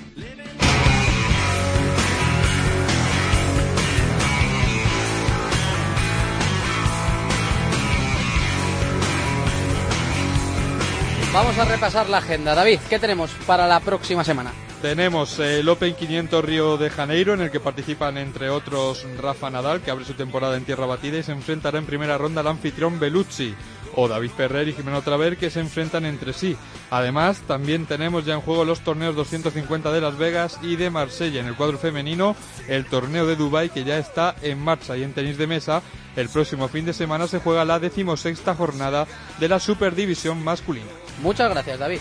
Vamos 11.34 11.58
a 11.58 11.66
repasar 11.66 12.08
la 12.08 12.20
agenda. 12.20 12.56
David, 12.56 12.80
¿qué 12.90 12.98
tenemos 12.98 13.32
para 13.46 13.68
la 13.68 13.82
próxima 13.82 14.24
semana? 14.24 14.54
Tenemos 14.84 15.39
el 15.39 15.69
Open 15.69 15.96
500 15.96 16.43
Río 16.43 16.76
de 16.76 16.89
Janeiro, 16.89 17.34
en 17.34 17.39
el 17.39 17.52
que 17.52 17.62
participan 17.62 18.17
entre 18.17 18.50
otros 18.50 19.06
Rafa 19.17 19.50
Nadal, 19.50 19.80
que 19.80 19.91
abre 19.91 20.04
su 20.04 20.13
temporada 20.13 20.58
en 20.58 20.65
tierra 20.65 20.86
batida 20.86 21.17
y 21.17 21.24
se 21.24 21.32
enfrentará 21.32 21.80
en 21.80 21.86
primera 21.86 22.17
ronda 22.17 22.41
al 22.41 22.48
anfitrión 22.48 23.00
Beluzzi, 23.00 23.56
o 23.96 24.10
David 24.10 24.32
Ferrer 24.36 24.67
y 24.67 24.74
Jimeno 24.74 25.02
Traver, 25.02 25.38
que 25.38 25.50
se 25.50 25.62
enfrentan 25.62 26.04
entre 26.04 26.34
sí. 26.34 26.58
Además, 26.91 27.39
también 27.48 27.86
tenemos 27.86 28.26
ya 28.26 28.34
en 28.34 28.41
juego 28.41 28.65
los 28.65 28.82
torneos 28.82 29.15
250 29.15 29.89
de 29.89 30.02
Las 30.02 30.17
Vegas 30.17 30.60
y 30.62 30.76
de 30.76 30.89
Marsella. 30.89 31.39
En 31.39 31.48
el 31.48 31.56
cuadro 31.56 31.78
femenino, 31.78 32.36
el 32.67 32.86
torneo 32.86 33.26
de 33.26 33.38
Dubai 33.38 33.69
que 33.69 33.86
ya 33.86 33.98
está 33.98 34.36
en 34.41 34.60
marcha. 34.60 34.98
Y 34.98 35.04
en 35.04 35.13
tenis 35.13 35.38
de 35.38 35.48
mesa, 35.48 35.82
el 36.17 36.28
próximo 36.28 36.67
fin 36.67 36.84
de 36.84 36.91
semana 36.91 37.28
se 37.28 37.39
juega 37.39 37.63
la 37.63 37.80
decimosexta 37.80 38.54
jornada 38.54 39.08
de 39.39 39.48
la 39.48 39.62
Superdivisión 39.62 40.43
masculina. 40.43 40.91
Muchas 41.22 41.50
gracias, 41.50 41.80
David. 41.80 42.00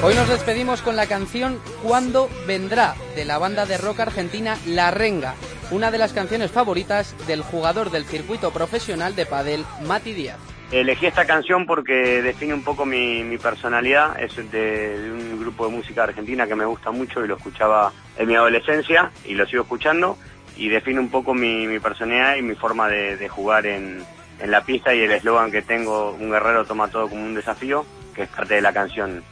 Hoy 0.00 0.14
nos 0.14 0.28
despedimos 0.28 0.80
con 0.80 0.94
la 0.94 1.06
canción 1.06 1.58
Cuando 1.82 2.30
vendrá 2.46 2.94
de 3.16 3.24
la 3.24 3.38
banda 3.38 3.66
de 3.66 3.78
rock 3.78 4.00
argentina 4.00 4.56
La 4.64 4.92
Renga, 4.92 5.34
una 5.72 5.90
de 5.90 5.98
las 5.98 6.12
canciones 6.12 6.52
favoritas 6.52 7.16
del 7.26 7.42
jugador 7.42 7.90
del 7.90 8.04
circuito 8.04 8.52
profesional 8.52 9.16
de 9.16 9.26
padel 9.26 9.64
Mati 9.86 10.12
Díaz. 10.12 10.38
Elegí 10.70 11.06
esta 11.06 11.26
canción 11.26 11.66
porque 11.66 12.22
define 12.22 12.54
un 12.54 12.62
poco 12.62 12.86
mi, 12.86 13.38
personalidad, 13.38 14.20
es 14.22 14.36
de, 14.52 15.10
un 15.10 15.40
grupo 15.40 15.66
de 15.66 15.72
música 15.72 16.04
argentina 16.04 16.46
que 16.46 16.54
me 16.54 16.64
gusta 16.64 16.92
mucho 16.92 17.24
y 17.24 17.28
lo 17.28 17.36
escuchaba 17.36 17.92
en 18.16 18.28
mi 18.28 18.36
adolescencia 18.36 19.10
y 19.24 19.34
lo 19.34 19.46
sigo 19.46 19.62
escuchando 19.62 20.16
y 20.56 20.68
define 20.68 21.00
un 21.00 21.10
poco 21.10 21.34
mi, 21.34 21.78
personalidad 21.80 22.36
y 22.36 22.42
mi 22.42 22.54
forma 22.54 22.88
de 22.88 23.28
jugar 23.28 23.66
en, 23.66 24.04
en 24.40 24.50
la 24.50 24.62
pista 24.62 24.94
y 24.94 25.00
el 25.00 25.10
eslogan 25.10 25.50
que 25.50 25.62
tengo, 25.62 26.12
un 26.12 26.30
guerrero 26.30 26.64
toma 26.64 26.88
todo 26.88 27.08
como 27.08 27.24
un 27.24 27.34
desafío, 27.34 27.84
que 28.14 28.22
es 28.22 28.28
parte 28.28 28.54
de 28.54 28.60
la 28.60 28.72
canción. 28.72 29.22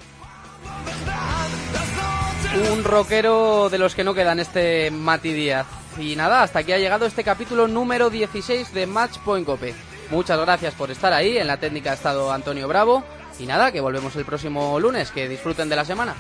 Un 2.70 2.84
rockero 2.84 3.68
de 3.68 3.78
los 3.78 3.94
que 3.94 4.04
no 4.04 4.14
quedan 4.14 4.40
este 4.40 4.90
Mati 4.90 5.32
Díaz. 5.32 5.66
Y 5.98 6.16
nada, 6.16 6.42
hasta 6.42 6.60
aquí 6.60 6.72
ha 6.72 6.78
llegado 6.78 7.06
este 7.06 7.24
capítulo 7.24 7.68
número 7.68 8.10
16 8.10 8.72
de 8.72 8.86
Match 8.86 9.18
Point 9.18 9.46
Cope. 9.46 9.74
Muchas 10.10 10.38
gracias 10.40 10.74
por 10.74 10.90
estar 10.90 11.12
ahí, 11.12 11.36
en 11.36 11.46
la 11.46 11.58
técnica 11.58 11.90
ha 11.90 11.94
estado 11.94 12.32
Antonio 12.32 12.68
Bravo. 12.68 13.02
Y 13.38 13.46
nada, 13.46 13.72
que 13.72 13.80
volvemos 13.80 14.16
el 14.16 14.24
próximo 14.24 14.78
lunes, 14.80 15.10
que 15.10 15.28
disfruten 15.28 15.68
de 15.68 15.76
la 15.76 15.84
semana. 15.84 16.14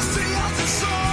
Vendrán 0.00 0.06
los 0.06 0.16
días 0.16 0.58
de 0.58 1.09